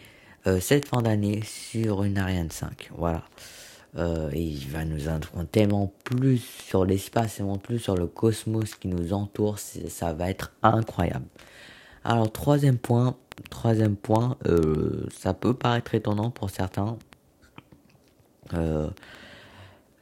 euh, 0.46 0.60
cette 0.60 0.86
fin 0.86 1.02
d'année 1.02 1.42
sur 1.44 2.02
une 2.04 2.18
Ariane 2.18 2.50
5. 2.50 2.90
Voilà. 2.96 3.22
Euh, 3.96 4.30
et 4.32 4.42
il 4.42 4.68
va 4.68 4.84
nous 4.84 5.08
introduire 5.08 5.48
tellement 5.50 5.92
plus 6.04 6.38
sur 6.38 6.84
l'espace, 6.84 7.36
tellement 7.36 7.58
plus 7.58 7.78
sur 7.78 7.96
le 7.96 8.06
cosmos 8.06 8.74
qui 8.74 8.88
nous 8.88 9.12
entoure. 9.12 9.58
Ça 9.58 10.12
va 10.12 10.30
être 10.30 10.52
incroyable. 10.62 11.26
Alors, 12.04 12.30
troisième 12.30 12.78
point. 12.78 13.16
Troisième 13.50 13.96
point, 13.96 14.36
ça 15.10 15.34
peut 15.34 15.54
paraître 15.54 15.94
étonnant 15.94 16.30
pour 16.30 16.50
certains. 16.50 16.96
Euh, 18.52 18.88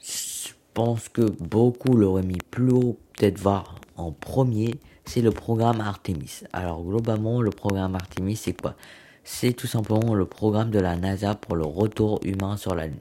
je 0.00 0.52
pense 0.74 1.08
que 1.08 1.22
beaucoup 1.22 1.96
l'auraient 1.96 2.22
mis 2.22 2.38
plus 2.50 2.72
haut, 2.72 2.98
peut-être 3.16 3.38
voir 3.38 3.76
en 3.96 4.10
premier, 4.10 4.74
c'est 5.04 5.22
le 5.22 5.30
programme 5.30 5.80
Artemis. 5.80 6.42
Alors 6.52 6.82
globalement, 6.82 7.40
le 7.40 7.50
programme 7.50 7.94
Artemis, 7.94 8.36
c'est 8.36 8.60
quoi? 8.60 8.74
C'est 9.24 9.52
tout 9.52 9.66
simplement 9.66 10.14
le 10.14 10.26
programme 10.26 10.70
de 10.70 10.80
la 10.80 10.96
NASA 10.96 11.34
pour 11.34 11.54
le 11.54 11.64
retour 11.64 12.20
humain 12.24 12.56
sur 12.56 12.74
la 12.74 12.86
Lune. 12.86 12.96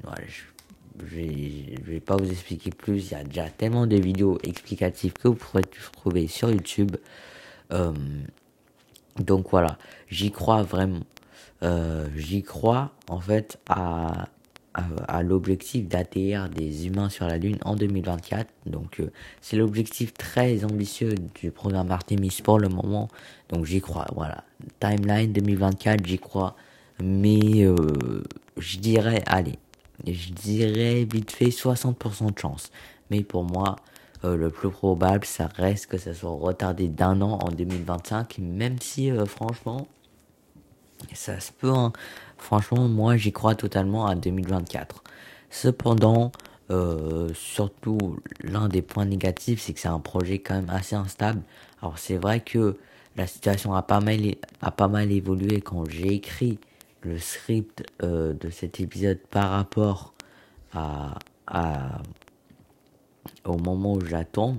je, 1.03 1.19
ne 1.19 1.83
vais 1.83 1.99
pas 1.99 2.15
vous 2.15 2.29
expliquer 2.29 2.69
plus, 2.69 3.07
il 3.07 3.11
y 3.11 3.15
a 3.15 3.23
déjà 3.23 3.49
tellement 3.49 3.87
de 3.87 3.95
vidéos 3.95 4.37
explicatives 4.43 5.13
que 5.13 5.29
vous 5.29 5.35
pourrez 5.35 5.63
trouver 5.93 6.27
sur 6.27 6.51
YouTube. 6.51 6.95
Euh, 7.71 7.93
donc 9.17 9.47
voilà, 9.51 9.77
j'y 10.09 10.31
crois 10.31 10.63
vraiment. 10.63 11.01
Euh, 11.63 12.07
j'y 12.15 12.41
crois 12.41 12.91
en 13.07 13.19
fait 13.19 13.59
à 13.69 14.29
à, 14.73 15.21
l'objectif 15.23 15.87
d'atterrir 15.87 16.49
des 16.49 16.87
humains 16.87 17.09
sur 17.09 17.27
la 17.27 17.37
Lune 17.37 17.57
en 17.65 17.75
2024. 17.75 18.47
Donc 18.65 18.99
euh, 18.99 19.11
c'est 19.41 19.57
l'objectif 19.57 20.13
très 20.13 20.63
ambitieux 20.63 21.15
du 21.41 21.51
programme 21.51 21.91
Artemis 21.91 22.39
pour 22.43 22.59
le 22.59 22.69
moment. 22.69 23.09
Donc 23.49 23.65
j'y 23.65 23.81
crois. 23.81 24.07
Voilà. 24.15 24.43
Timeline 24.79 25.33
2024, 25.33 26.05
j'y 26.05 26.19
crois. 26.19 26.55
Mais 27.03 27.63
euh, 27.65 27.75
je 28.57 28.77
dirais, 28.77 29.23
allez, 29.25 29.57
je 30.05 30.31
dirais 30.31 31.05
vite 31.11 31.31
fait 31.31 31.49
60% 31.49 32.33
de 32.33 32.39
chance. 32.39 32.71
Mais 33.09 33.23
pour 33.23 33.43
moi, 33.43 33.75
euh, 34.23 34.35
le 34.35 34.49
plus 34.49 34.69
probable, 34.69 35.25
ça 35.25 35.47
reste 35.55 35.87
que 35.87 35.97
ça 35.97 36.13
soit 36.13 36.31
retardé 36.31 36.87
d'un 36.87 37.21
an 37.21 37.39
en 37.41 37.49
2025. 37.49 38.39
Même 38.39 38.79
si, 38.79 39.11
franchement, 39.25 39.87
ça 41.13 41.39
se 41.39 41.51
peut. 41.51 41.73
Hein. 41.73 41.91
Franchement, 42.37 42.87
moi, 42.87 43.17
j'y 43.17 43.31
crois 43.31 43.55
totalement 43.55 44.05
à 44.05 44.15
2024. 44.15 45.03
Cependant, 45.49 46.31
euh, 46.71 47.29
surtout, 47.33 48.19
l'un 48.41 48.69
des 48.69 48.81
points 48.81 49.05
négatifs, 49.05 49.61
c'est 49.61 49.73
que 49.73 49.79
c'est 49.79 49.87
un 49.87 49.99
projet 49.99 50.39
quand 50.39 50.55
même 50.55 50.69
assez 50.69 50.95
instable. 50.95 51.41
Alors, 51.81 51.97
c'est 51.97 52.17
vrai 52.17 52.39
que 52.39 52.77
la 53.17 53.27
situation 53.27 53.73
a 53.73 53.81
pas 53.81 53.99
mal, 53.99 54.19
a 54.61 54.71
pas 54.71 54.87
mal 54.87 55.11
évolué 55.11 55.61
quand 55.61 55.89
j'ai 55.89 56.13
écrit 56.13 56.59
le 57.01 57.19
script 57.19 57.83
euh, 58.03 58.33
de 58.33 58.49
cet 58.49 58.79
épisode 58.79 59.19
par 59.29 59.49
rapport 59.49 60.13
à, 60.73 61.15
à 61.47 62.01
au 63.45 63.57
moment 63.57 63.93
où 63.93 64.05
j'attends. 64.05 64.57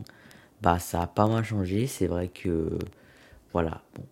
Bah, 0.63 0.79
ça 0.79 1.03
a 1.03 1.07
pas 1.07 1.27
mal 1.27 1.45
changé. 1.45 1.87
C'est 1.87 2.07
vrai 2.07 2.29
que, 2.29 2.79
voilà, 3.53 3.83
bon, 3.95 4.05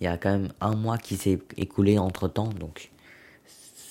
il 0.00 0.04
y 0.04 0.06
a 0.06 0.16
quand 0.18 0.30
même 0.30 0.48
un 0.60 0.74
mois 0.74 0.98
qui 0.98 1.16
s'est 1.16 1.38
écoulé 1.56 1.98
entre 1.98 2.28
temps, 2.28 2.48
donc 2.48 2.90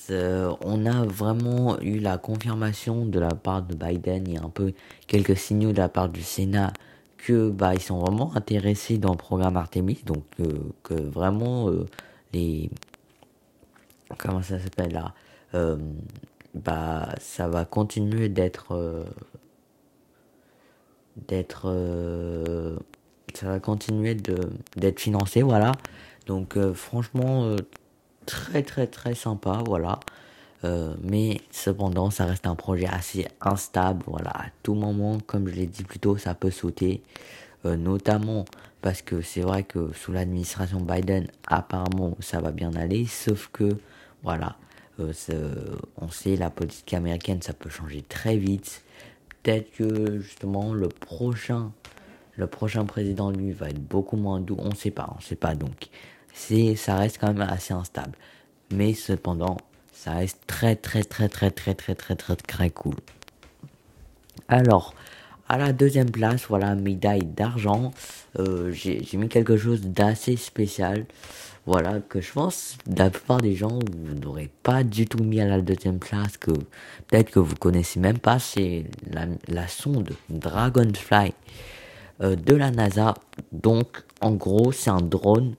on 0.09 0.85
a 0.85 1.05
vraiment 1.05 1.79
eu 1.79 1.99
la 1.99 2.17
confirmation 2.17 3.05
de 3.05 3.19
la 3.19 3.33
part 3.33 3.63
de 3.63 3.75
Biden 3.75 4.27
et 4.27 4.37
un 4.37 4.49
peu 4.49 4.73
quelques 5.07 5.37
signaux 5.37 5.71
de 5.71 5.77
la 5.77 5.89
part 5.89 6.09
du 6.09 6.21
Sénat 6.21 6.73
que 7.17 7.49
bah 7.49 7.73
ils 7.73 7.81
sont 7.81 7.99
vraiment 7.99 8.35
intéressés 8.35 8.97
dans 8.97 9.11
le 9.11 9.17
programme 9.17 9.55
Artemis 9.55 10.01
donc 10.05 10.23
euh, 10.39 10.45
que 10.83 10.93
vraiment 10.93 11.69
euh, 11.69 11.85
les 12.33 12.69
comment 14.17 14.41
ça 14.41 14.59
s'appelle 14.59 14.91
là 14.91 15.13
euh, 15.55 15.77
bah 16.53 17.09
ça 17.19 17.47
va 17.47 17.63
continuer 17.63 18.27
d'être 18.27 19.05
d'être 21.27 21.71
ça 23.33 23.47
va 23.47 23.59
continuer 23.59 24.15
de 24.15 24.37
d'être 24.75 24.99
financé 24.99 25.41
voilà 25.41 25.71
donc 26.25 26.57
franchement 26.73 27.55
très 28.25 28.63
très 28.63 28.87
très 28.87 29.15
sympa, 29.15 29.61
voilà. 29.65 29.99
Euh, 30.63 30.95
mais 31.03 31.41
cependant, 31.51 32.09
ça 32.09 32.25
reste 32.25 32.47
un 32.47 32.55
projet 32.55 32.87
assez 32.87 33.27
instable, 33.41 34.03
voilà. 34.07 34.29
À 34.31 34.45
tout 34.63 34.75
moment, 34.75 35.17
comme 35.27 35.47
je 35.47 35.55
l'ai 35.55 35.67
dit 35.67 35.83
plus 35.83 35.99
tôt, 35.99 36.17
ça 36.17 36.33
peut 36.33 36.51
sauter. 36.51 37.03
Euh, 37.65 37.77
notamment 37.77 38.45
parce 38.81 39.01
que 39.01 39.21
c'est 39.21 39.41
vrai 39.41 39.63
que 39.63 39.91
sous 39.93 40.11
l'administration 40.11 40.79
Biden, 40.81 41.27
apparemment, 41.47 42.17
ça 42.19 42.41
va 42.41 42.51
bien 42.51 42.73
aller. 42.75 43.05
Sauf 43.05 43.49
que, 43.53 43.77
voilà, 44.23 44.57
euh, 44.99 45.13
on 45.97 46.09
sait, 46.09 46.35
la 46.35 46.49
politique 46.49 46.93
américaine, 46.93 47.41
ça 47.41 47.53
peut 47.53 47.69
changer 47.69 48.01
très 48.01 48.37
vite. 48.37 48.83
Peut-être 49.43 49.71
que 49.73 50.19
justement 50.19 50.73
le 50.73 50.87
prochain, 50.87 51.71
le 52.35 52.47
prochain 52.47 52.85
président 52.85 53.29
lui 53.29 53.51
va 53.51 53.69
être 53.69 53.81
beaucoup 53.81 54.17
moins 54.17 54.39
doux. 54.39 54.55
On 54.57 54.73
sait 54.73 54.91
pas, 54.91 55.13
on 55.17 55.21
sait 55.21 55.35
pas 55.35 55.53
donc 55.53 55.89
c'est, 56.33 56.75
ça 56.75 56.95
reste 56.95 57.19
quand 57.19 57.33
même 57.33 57.47
assez 57.47 57.73
instable. 57.73 58.17
Mais 58.71 58.93
cependant, 58.93 59.57
ça 59.91 60.13
reste 60.13 60.39
très 60.47 60.75
très 60.75 61.03
très 61.03 61.29
très 61.29 61.51
très 61.51 61.75
très 61.75 61.95
très 61.95 62.15
très 62.15 62.35
très 62.35 62.69
cool. 62.71 62.95
Alors, 64.47 64.93
à 65.47 65.57
la 65.57 65.71
deuxième 65.71 66.09
place, 66.09 66.45
voilà, 66.47 66.75
médaille 66.75 67.25
d'argent. 67.25 67.91
Euh, 68.39 68.71
j'ai, 68.71 69.05
mis 69.13 69.29
quelque 69.29 69.57
chose 69.57 69.81
d'assez 69.81 70.35
spécial. 70.35 71.05
Voilà, 71.65 72.01
que 72.01 72.19
je 72.19 72.31
pense, 72.33 72.77
la 72.87 73.09
plupart 73.09 73.37
des 73.37 73.55
gens, 73.55 73.79
vous 73.79 74.15
n'aurez 74.15 74.49
pas 74.63 74.83
du 74.83 75.05
tout 75.05 75.23
mis 75.23 75.39
à 75.39 75.47
la 75.47 75.61
deuxième 75.61 75.99
place, 75.99 76.37
que 76.37 76.51
peut-être 76.51 77.31
que 77.31 77.39
vous 77.39 77.55
connaissez 77.55 78.01
même 78.01 78.19
pas, 78.19 78.37
c'est 78.37 78.85
la, 79.47 79.67
sonde 79.67 80.09
Dragonfly 80.29 81.33
euh, 82.21 82.35
de 82.35 82.53
la 82.55 82.69
NASA. 82.69 83.13
Donc, 83.53 84.03
en 84.19 84.33
gros, 84.33 84.73
c'est 84.73 84.89
un 84.89 85.01
drone 85.01 85.55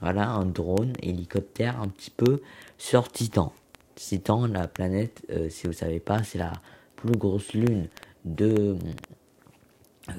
voilà, 0.00 0.30
un 0.30 0.44
drone, 0.44 0.92
hélicoptère 1.02 1.80
un 1.80 1.88
petit 1.88 2.10
peu 2.10 2.40
sur 2.76 3.10
Titan. 3.10 3.52
Titan, 3.96 4.46
la 4.46 4.68
planète, 4.68 5.22
euh, 5.30 5.48
si 5.50 5.66
vous 5.66 5.72
savez 5.72 5.98
pas, 5.98 6.22
c'est 6.22 6.38
la 6.38 6.52
plus 6.94 7.16
grosse 7.16 7.52
lune 7.52 7.88
de, 8.24 8.76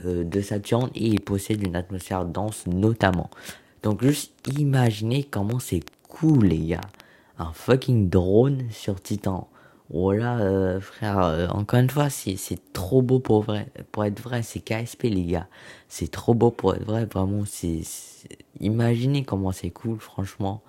euh, 0.05 0.23
de 0.25 0.41
Saturne 0.41 0.89
et 0.95 1.07
il 1.07 1.21
possède 1.21 1.65
une 1.65 1.77
atmosphère 1.77 2.25
dense 2.25 2.67
notamment. 2.67 3.29
Donc 3.83 4.03
juste 4.03 4.33
imaginez 4.57 5.23
comment 5.23 5.59
c'est 5.59 5.83
cool 6.07 6.45
les 6.45 6.65
gars. 6.65 6.81
Un 7.37 7.53
fucking 7.53 8.09
drone 8.09 8.65
sur 8.71 9.01
Titan. 9.01 9.49
Voilà, 9.91 10.37
euh, 10.39 10.79
frère, 10.79 11.19
euh, 11.19 11.47
encore 11.47 11.79
une 11.79 11.89
fois, 11.89 12.11
c'est, 12.11 12.37
trop 12.73 13.01
beau 13.01 13.19
pour 13.19 13.41
vrai, 13.41 13.71
pour 13.91 14.05
être 14.05 14.21
vrai, 14.21 14.43
c'est 14.43 14.59
KSP, 14.59 15.05
les 15.05 15.25
gars. 15.25 15.47
C'est 15.87 16.11
trop 16.11 16.35
beau 16.35 16.51
pour 16.51 16.75
être 16.75 16.85
vrai, 16.85 17.05
vraiment, 17.05 17.43
c'est, 17.45 17.81
imaginez 18.59 19.23
comment 19.23 19.51
c'est 19.51 19.71
cool, 19.71 19.99
franchement. 19.99 20.61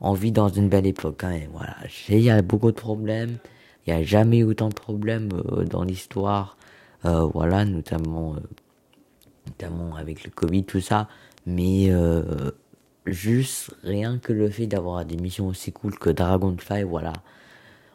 On 0.00 0.12
vit 0.12 0.30
dans 0.30 0.48
une 0.48 0.68
belle 0.68 0.86
époque, 0.86 1.16
quand 1.18 1.30
même, 1.30 1.50
voilà. 1.52 1.76
Il 2.08 2.20
y 2.20 2.30
a 2.30 2.40
beaucoup 2.40 2.70
de 2.70 2.76
problèmes, 2.76 3.38
il 3.86 3.94
n'y 3.94 4.00
a 4.00 4.04
jamais 4.04 4.38
eu 4.38 4.44
autant 4.44 4.68
de 4.68 4.74
problèmes 4.74 5.30
euh, 5.50 5.64
dans 5.64 5.82
l'histoire, 5.82 6.56
voilà, 7.02 7.64
notamment, 7.64 8.36
notamment 9.48 9.96
avec 9.96 10.22
le 10.22 10.30
Covid, 10.30 10.62
tout 10.64 10.80
ça. 10.80 11.08
Mais, 11.46 11.92
juste 13.06 13.74
rien 13.82 14.18
que 14.18 14.32
le 14.32 14.48
fait 14.48 14.66
d'avoir 14.66 15.04
des 15.04 15.16
missions 15.16 15.48
aussi 15.48 15.72
cool 15.72 15.98
que 15.98 16.10
Dragonfly, 16.10 16.84
voilà 16.84 17.12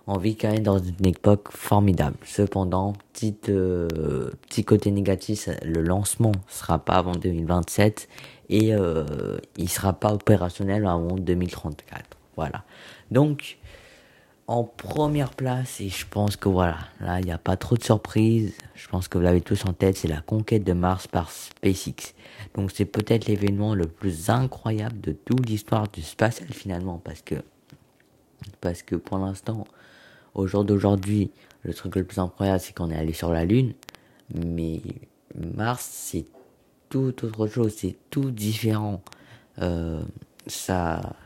on 0.08 0.18
vit 0.18 0.38
quand 0.38 0.52
même 0.52 0.64
dans 0.64 0.80
une 0.80 1.06
époque 1.06 1.52
formidable. 1.52 2.16
Cependant, 2.24 2.94
petit, 3.14 3.36
euh, 3.50 4.32
petit 4.48 4.64
côté 4.64 4.90
négatif, 4.90 5.50
le 5.64 5.82
lancement 5.82 6.32
sera 6.48 6.80
pas 6.80 6.94
avant 6.94 7.12
2027 7.12 8.08
et 8.50 8.74
euh, 8.74 9.38
il 9.58 9.70
sera 9.70 9.92
pas 9.92 10.14
opérationnel 10.14 10.86
avant 10.86 11.18
2034. 11.18 12.18
Voilà. 12.38 12.64
Donc, 13.12 13.58
en 14.48 14.64
première 14.64 15.32
place, 15.32 15.82
et 15.82 15.90
je 15.90 16.06
pense 16.10 16.38
que 16.38 16.48
voilà, 16.48 16.78
là, 17.02 17.20
il 17.20 17.26
n'y 17.26 17.32
a 17.32 17.38
pas 17.38 17.58
trop 17.58 17.76
de 17.76 17.84
surprises. 17.84 18.54
Je 18.76 18.88
pense 18.88 19.10
que 19.10 19.18
vous 19.18 19.24
l'avez 19.24 19.42
tous 19.42 19.66
en 19.66 19.74
tête, 19.74 19.98
c'est 19.98 20.08
la 20.08 20.22
conquête 20.22 20.64
de 20.64 20.72
Mars 20.72 21.06
par 21.06 21.30
SpaceX. 21.32 22.14
Donc, 22.56 22.72
c'est 22.74 22.86
peut-être 22.86 23.28
l'événement 23.28 23.76
le 23.76 23.88
plus 23.88 24.30
incroyable 24.30 25.02
de 25.02 25.12
toute 25.12 25.50
l'histoire 25.50 25.90
du 25.90 26.02
spatial 26.02 26.48
finalement, 26.54 26.98
parce 27.04 27.22
que, 27.22 27.36
parce 28.62 28.84
que 28.84 28.96
pour 28.96 29.18
l'instant, 29.18 29.66
au 30.34 30.48
jour 30.48 30.64
d'aujourd'hui, 30.64 31.30
le 31.64 31.74
truc 31.74 31.98
le 31.98 32.06
plus 32.06 32.20
incroyable, 32.20 32.62
c'est 32.62 32.74
qu'on 32.74 32.90
est 32.90 32.98
allé 32.98 33.12
sur 33.12 33.34
la 33.34 33.44
Lune. 33.44 33.74
Mais 34.34 34.82
Mars, 35.36 35.86
c'est 35.92 36.26
tout 36.88 37.14
autre 37.26 37.48
chose, 37.48 37.74
c'est 37.76 37.98
tout 38.10 38.32
différent. 38.32 39.02
Euh, 39.62 40.02
ça, 40.46 41.18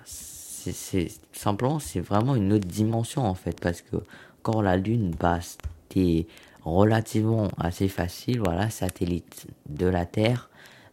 c'est 0.72 1.08
simplement, 1.34 1.80
c'est 1.80 2.00
vraiment 2.00 2.36
une 2.36 2.54
autre 2.54 2.68
dimension 2.68 3.26
en 3.26 3.36
fait, 3.36 3.60
parce 3.60 3.82
que 3.82 3.98
quand 4.44 4.62
la 4.62 4.78
Lune, 4.78 5.14
bah, 5.20 5.40
c'était 5.42 6.28
relativement 6.64 7.48
assez 7.58 7.88
facile, 7.88 8.40
voilà, 8.40 8.70
satellite 8.70 9.48
de 9.68 9.88
la 9.88 10.06
Terre, 10.06 10.50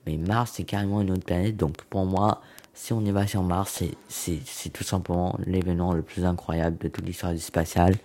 mais 0.07 0.17
Mars, 0.17 0.53
c'est 0.55 0.65
carrément 0.65 1.01
une 1.03 1.11
autre 1.11 1.25
planète, 1.25 1.57
donc 1.57 1.83
pour 1.85 2.07
moi, 2.07 2.41
si 2.75 2.93
on 2.93 3.05
y 3.05 3.11
va 3.11 3.27
sur 3.27 3.43
Mars, 3.43 3.83
c'est 4.09 4.73
tout 4.73 4.85
simplement 4.85 5.37
l'événement 5.45 5.93
le 5.93 6.03
plus 6.03 6.25
incroyable 6.25 6.79
de 6.79 6.89
toute 6.89 7.05
l'histoire 7.05 7.33
du 7.33 7.41
spatial. 7.41 7.97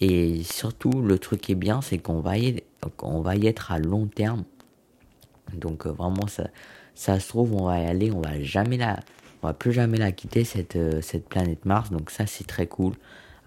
Et 0.00 0.42
surtout, 0.44 1.02
le 1.02 1.18
truc 1.18 1.42
qui 1.42 1.52
est 1.52 1.56
bien, 1.56 1.82
c'est 1.82 1.98
qu'on 1.98 2.20
va, 2.20 2.38
y, 2.38 2.62
on 3.02 3.20
va 3.20 3.36
y 3.36 3.46
être 3.46 3.70
à 3.70 3.78
long 3.78 4.06
terme. 4.06 4.44
Donc 5.52 5.86
euh, 5.86 5.92
vraiment, 5.92 6.26
ça, 6.26 6.48
ça 6.94 7.20
se 7.20 7.28
trouve, 7.28 7.54
on 7.54 7.66
va 7.66 7.80
y 7.80 7.84
aller, 7.84 8.10
on 8.10 8.22
va 8.22 8.42
jamais 8.42 8.78
la, 8.78 8.98
on 9.42 9.48
va 9.48 9.54
plus 9.54 9.72
jamais 9.72 9.98
la 9.98 10.12
quitter 10.12 10.44
cette 10.44 10.76
euh, 10.76 11.00
cette 11.02 11.28
planète 11.28 11.64
Mars. 11.64 11.90
Donc 11.90 12.10
ça, 12.10 12.26
c'est 12.26 12.46
très 12.46 12.66
cool. 12.66 12.94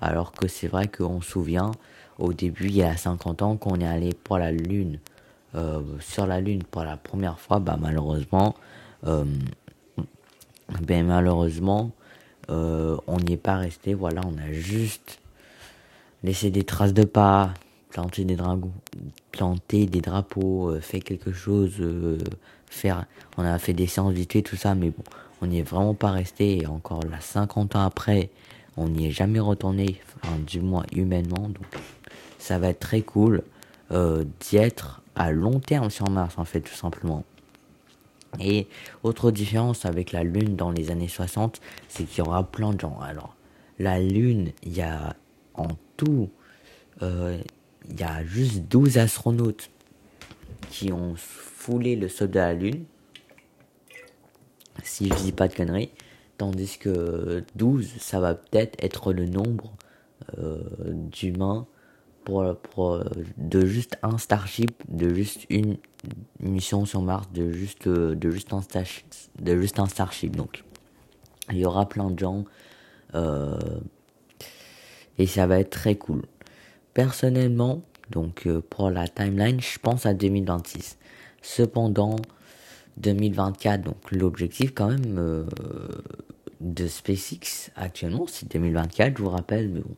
Alors 0.02 0.32
que 0.32 0.48
c'est 0.48 0.68
vrai 0.68 0.88
qu'on 0.88 1.22
se 1.22 1.32
souvient, 1.32 1.72
au 2.20 2.34
début, 2.34 2.68
il 2.68 2.76
y 2.76 2.84
a 2.84 2.96
50 2.98 3.42
ans, 3.42 3.58
qu'on 3.58 3.80
est 3.80 3.88
allé 3.88 4.12
pour 4.24 4.38
la 4.38 4.52
Lune, 4.52 5.00
euh, 5.56 5.82
sur 6.00 6.28
la 6.28 6.42
Lune 6.42 6.64
pour 6.64 6.84
la 6.84 6.98
première 6.98 7.40
fois, 7.40 7.60
bah 7.60 7.78
malheureusement, 7.80 8.56
ben 9.04 9.26
malheureusement, 11.06 11.92
on 12.50 13.18
n'y 13.26 13.34
est 13.34 13.38
pas 13.38 13.58
resté. 13.58 13.94
Voilà, 13.94 14.22
on 14.26 14.38
a 14.38 14.52
juste 14.52 15.20
laissé 16.26 16.50
des 16.50 16.64
traces 16.64 16.94
de 16.94 17.04
pas, 17.04 17.54
planter 17.96 18.26
des 18.26 18.36
dragons, 18.36 18.74
planter 19.32 19.86
des 19.86 20.02
drapeaux, 20.02 20.72
euh, 20.72 20.82
fait 20.82 21.00
quelque 21.00 21.32
chose, 21.32 21.76
euh, 21.80 22.18
faire, 22.66 23.06
on 23.38 23.44
a 23.44 23.58
fait 23.58 23.74
des 23.74 23.88
séances 23.88 24.14
vite 24.14 24.44
tout 24.44 24.58
ça, 24.58 24.76
mais 24.76 24.90
bon, 24.90 25.04
on 25.42 25.48
n'y 25.48 25.60
est 25.60 25.64
vraiment 25.64 25.94
pas 25.94 26.12
resté. 26.12 26.62
Et 26.62 26.68
encore 26.68 27.04
là, 27.04 27.20
50 27.20 27.76
ans 27.76 27.84
après, 27.84 28.30
on 28.78 28.90
n'y 28.90 29.08
est 29.08 29.12
jamais 29.12 29.40
retourné, 29.40 30.00
enfin, 30.22 30.36
du 30.46 30.62
moins 30.62 30.86
humainement. 30.94 31.50
Donc, 31.50 31.66
ça 32.38 32.60
va 32.60 32.70
être 32.70 32.80
très 32.80 33.02
cool 33.02 33.44
euh, 33.92 34.24
d'y 34.40 34.58
être 34.58 35.02
à 35.16 35.32
long 35.32 35.60
terme 35.60 35.90
sur 35.90 36.10
Mars, 36.10 36.36
en 36.38 36.46
fait, 36.46 36.62
tout 36.62 36.74
simplement. 36.74 37.24
Et 38.40 38.68
autre 39.04 39.32
différence 39.32 39.86
avec 39.86 40.12
la 40.12 40.24
Lune 40.24 40.56
dans 40.56 40.72
les 40.72 40.92
années 40.92 41.08
60, 41.08 41.62
c'est 41.88 42.04
qu'il 42.04 42.24
y 42.24 42.28
aura 42.28 42.44
plein 42.44 42.74
de 42.74 42.80
gens. 42.80 43.00
Alors, 43.02 43.36
la 43.80 44.00
Lune, 44.00 44.52
il 44.64 44.74
y 44.74 44.82
a 44.82 45.16
en 45.54 45.68
tout, 45.98 46.30
euh, 47.02 47.38
il 47.90 48.00
y 48.00 48.04
a 48.04 48.24
juste 48.26 48.64
12 48.64 48.98
astronautes 48.98 49.70
qui 50.70 50.92
ont 50.92 51.16
foulé 51.16 51.96
le 51.96 52.10
sol 52.10 52.30
de 52.30 52.40
la 52.40 52.54
Lune. 52.54 52.84
Si 54.84 55.10
je 55.10 55.16
dis 55.16 55.32
pas 55.32 55.48
de 55.48 55.54
conneries. 55.54 55.92
Tandis 56.38 56.78
que 56.78 57.44
12, 57.56 57.94
ça 57.98 58.20
va 58.20 58.36
peut-être 58.36 58.76
être 58.84 59.14
le 59.14 59.26
nombre 59.26 59.72
euh, 60.38 60.60
d'humains 60.92 61.66
pour, 62.26 62.58
pour, 62.58 63.02
de 63.38 63.66
juste 63.66 63.98
un 64.04 64.18
Starship, 64.18 64.84
de 64.90 65.14
juste 65.14 65.46
une 65.50 65.78
mission 66.40 66.86
sur 66.86 67.02
Mars, 67.02 67.28
de 67.34 67.52
juste, 67.52 67.88
de 67.88 68.32
juste, 68.32 68.52
un, 68.52 68.62
de 69.40 69.62
juste 69.62 69.80
un 69.80 69.86
Starship. 69.86 70.36
Donc, 70.36 70.66
il 71.52 71.60
y 71.60 71.66
aura 71.66 71.88
plein 71.88 72.10
de 72.10 72.20
gens. 72.20 72.44
Euh, 73.14 73.58
et 75.18 75.28
ça 75.28 75.48
va 75.48 75.60
être 75.60 75.70
très 75.70 75.96
cool. 75.96 76.24
Personnellement, 76.94 77.82
donc 78.10 78.48
euh, 78.48 78.62
pour 78.70 78.90
la 78.90 79.08
timeline, 79.08 79.62
je 79.62 79.80
pense 79.80 80.06
à 80.06 80.14
2026. 80.14 80.98
Cependant, 81.42 82.16
2024, 82.98 83.82
donc 83.82 84.12
l'objectif 84.12 84.74
quand 84.74 84.90
même 84.90 85.18
euh, 85.18 85.44
de 86.62 86.88
SpaceX 86.88 87.72
actuellement, 87.76 88.26
c'est 88.28 88.52
2024, 88.52 89.18
je 89.18 89.24
vous 89.24 89.30
rappelle, 89.30 89.70
mais 89.70 89.82
bon. 89.82 89.96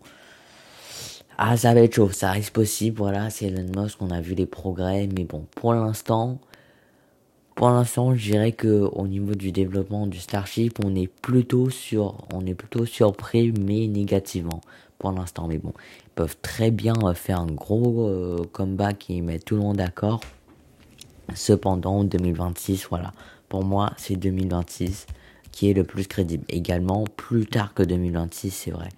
Ah, 1.39 1.55
ça 1.55 1.73
va 1.75 1.81
être 1.81 1.93
chaud, 1.93 2.09
ça 2.09 2.31
reste 2.31 2.51
possible, 2.51 2.97
voilà, 2.97 3.29
c'est 3.29 3.45
Elon 3.47 3.83
Musk, 3.83 4.01
on 4.01 4.09
a 4.09 4.21
vu 4.21 4.33
les 4.33 4.47
progrès, 4.47 5.07
mais 5.15 5.23
bon, 5.23 5.45
pour 5.55 5.73
l'instant, 5.73 6.39
pour 7.57 7.71
l'instant, 7.71 8.13
je 8.15 8.31
dirais 8.31 8.51
que 8.51 8.67
au 8.67 9.07
niveau 9.07 9.33
du 9.33 9.51
développement 9.51 10.05
du 10.05 10.19
Starship, 10.19 10.77
on 10.85 10.93
est 10.95 11.07
plutôt 11.07 11.71
sur, 11.71 12.27
on 12.31 12.45
est 12.45 12.53
plutôt 12.53 12.85
surpris, 12.85 13.51
mais 13.51 13.87
négativement 13.87 14.61
pour 14.99 15.11
l'instant. 15.11 15.47
Mais 15.47 15.57
bon, 15.57 15.73
ils 16.05 16.09
peuvent 16.11 16.37
très 16.43 16.69
bien 16.69 16.93
euh, 17.03 17.15
faire 17.15 17.39
un 17.39 17.47
gros 17.47 18.07
euh, 18.07 18.43
comeback 18.51 19.09
et 19.09 19.21
mettre 19.21 19.45
tout 19.45 19.55
le 19.55 19.61
monde 19.61 19.77
d'accord. 19.77 20.21
Cependant, 21.35 22.03
2026, 22.03 22.87
voilà. 22.89 23.13
Pour 23.49 23.63
moi, 23.63 23.93
c'est 23.97 24.15
2026 24.15 25.07
qui 25.51 25.69
est 25.69 25.73
le 25.73 25.83
plus 25.83 26.07
crédible. 26.07 26.45
Également, 26.49 27.05
plus 27.15 27.45
tard 27.45 27.73
que 27.73 27.83
2026, 27.83 28.51
c'est 28.51 28.71
vrai. 28.71 28.89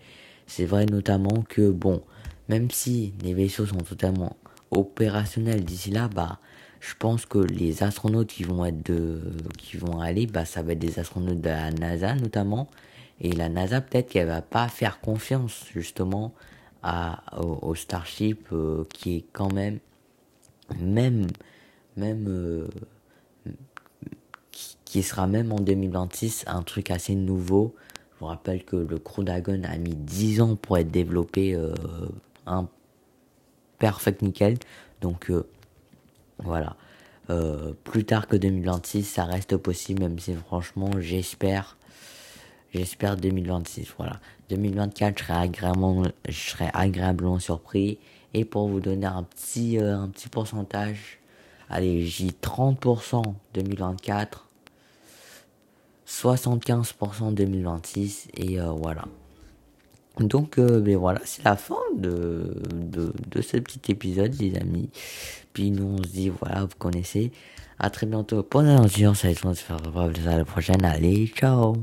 C'est 0.48 0.66
vrai 0.66 0.86
notamment 0.86 1.44
que, 1.48 1.70
bon, 1.70 2.02
même 2.50 2.70
si 2.72 3.14
les 3.24 3.34
vaisseaux 3.34 3.66
sont 3.66 3.78
totalement 3.78 4.36
opérationnels 4.72 5.64
d'ici 5.64 5.92
là, 5.92 6.08
bah, 6.08 6.40
je 6.80 6.94
pense 6.98 7.26
que 7.26 7.40
les 7.40 7.84
astronautes 7.84 8.28
qui 8.28 8.44
vont 8.44 8.66
être 8.66 8.86
de, 8.86 9.22
qui 9.58 9.78
vont 9.78 10.00
aller, 10.00 10.28
bah, 10.28 10.46
ça 10.46 10.62
va 10.62 10.74
être 10.74 10.80
des 10.80 11.00
astronautes 11.00 11.42
de 11.42 11.50
la 11.50 11.72
NASA 11.72 12.16
notamment, 12.16 12.70
et 13.22 13.32
la 13.34 13.50
NASA, 13.50 13.82
peut-être 13.82 14.10
qu'elle 14.10 14.28
va 14.28 14.42
pas 14.42 14.68
faire 14.70 15.02
confiance 15.02 15.66
justement 15.74 16.34
à, 16.84 17.22
au, 17.42 17.76
Starship 17.76 18.48
euh, 18.54 18.86
qui 18.94 19.18
est 19.18 19.26
quand 19.34 19.52
même, 19.52 19.80
même, 20.80 21.28
même, 22.00 22.26
euh, 22.28 22.68
qui, 24.86 25.04
sera 25.04 25.28
même 25.28 25.52
en 25.52 25.60
2026 25.60 26.46
un 26.48 26.64
truc 26.64 26.92
assez 26.92 27.16
nouveau. 27.16 27.76
Je 28.14 28.20
vous 28.20 28.26
rappelle 28.26 28.64
que 28.64 28.76
le 28.76 28.98
Crew 28.98 29.24
Dragon 29.24 29.62
a 29.64 29.78
mis 29.78 29.96
10 29.96 30.42
ans 30.42 30.56
pour 30.56 30.78
être 30.78 30.92
développé 30.92 31.54
euh, 31.54 31.74
un 32.46 32.68
perfect 33.78 34.22
nickel. 34.22 34.58
Donc 35.02 35.32
voilà. 36.40 36.76
plus 37.84 38.06
tard 38.06 38.28
que 38.28 38.36
2026, 38.36 39.04
ça 39.04 39.24
reste 39.24 39.56
possible, 39.58 40.02
même 40.02 40.20
si 40.20 40.34
franchement, 40.34 40.90
j'espère 41.00 41.78
J'espère 42.74 43.18
2026, 43.18 43.94
voilà. 43.98 44.20
2024, 44.50 45.18
je 45.18 45.24
serai 45.24 45.34
agréablement, 45.34 46.04
je 46.28 46.50
serai 46.50 46.70
agréablement 46.74 47.40
surpris. 47.40 47.98
Et 48.36 48.46
pour 48.46 48.68
vous 48.68 48.80
donner 48.80 49.08
un 49.08 49.24
petit, 49.24 49.80
euh, 49.80 49.98
un 49.98 50.08
petit 50.10 50.30
pourcentage, 50.30 51.19
allez, 51.70 52.06
j'ai 52.06 52.30
30% 52.30 53.24
2024, 53.54 54.48
75% 56.08 57.34
2026, 57.34 58.28
et 58.36 58.60
euh, 58.60 58.72
voilà. 58.72 59.06
Donc, 60.20 60.58
euh, 60.58 60.82
ben 60.82 60.98
voilà, 60.98 61.22
c'est 61.24 61.44
la 61.46 61.56
fin 61.56 61.80
de, 61.96 62.54
de, 62.74 63.42
ce 63.42 63.58
petit 63.58 63.92
épisode, 63.92 64.36
les 64.40 64.56
amis. 64.58 64.90
Puis 65.54 65.72
nous, 65.72 65.98
on 66.00 66.04
se 66.04 66.10
dit, 66.10 66.30
voilà, 66.30 66.62
vous 66.66 66.76
connaissez. 66.78 67.32
À 67.82 67.90
très 67.90 68.06
bientôt 68.06 68.44
pour 68.44 68.62
la 68.62 68.86
ça 68.90 69.28
va 69.78 70.08
être 70.08 70.28
à 70.28 70.38
la 70.38 70.44
prochaine. 70.44 70.84
Allez, 70.84 71.28
ciao 71.28 71.78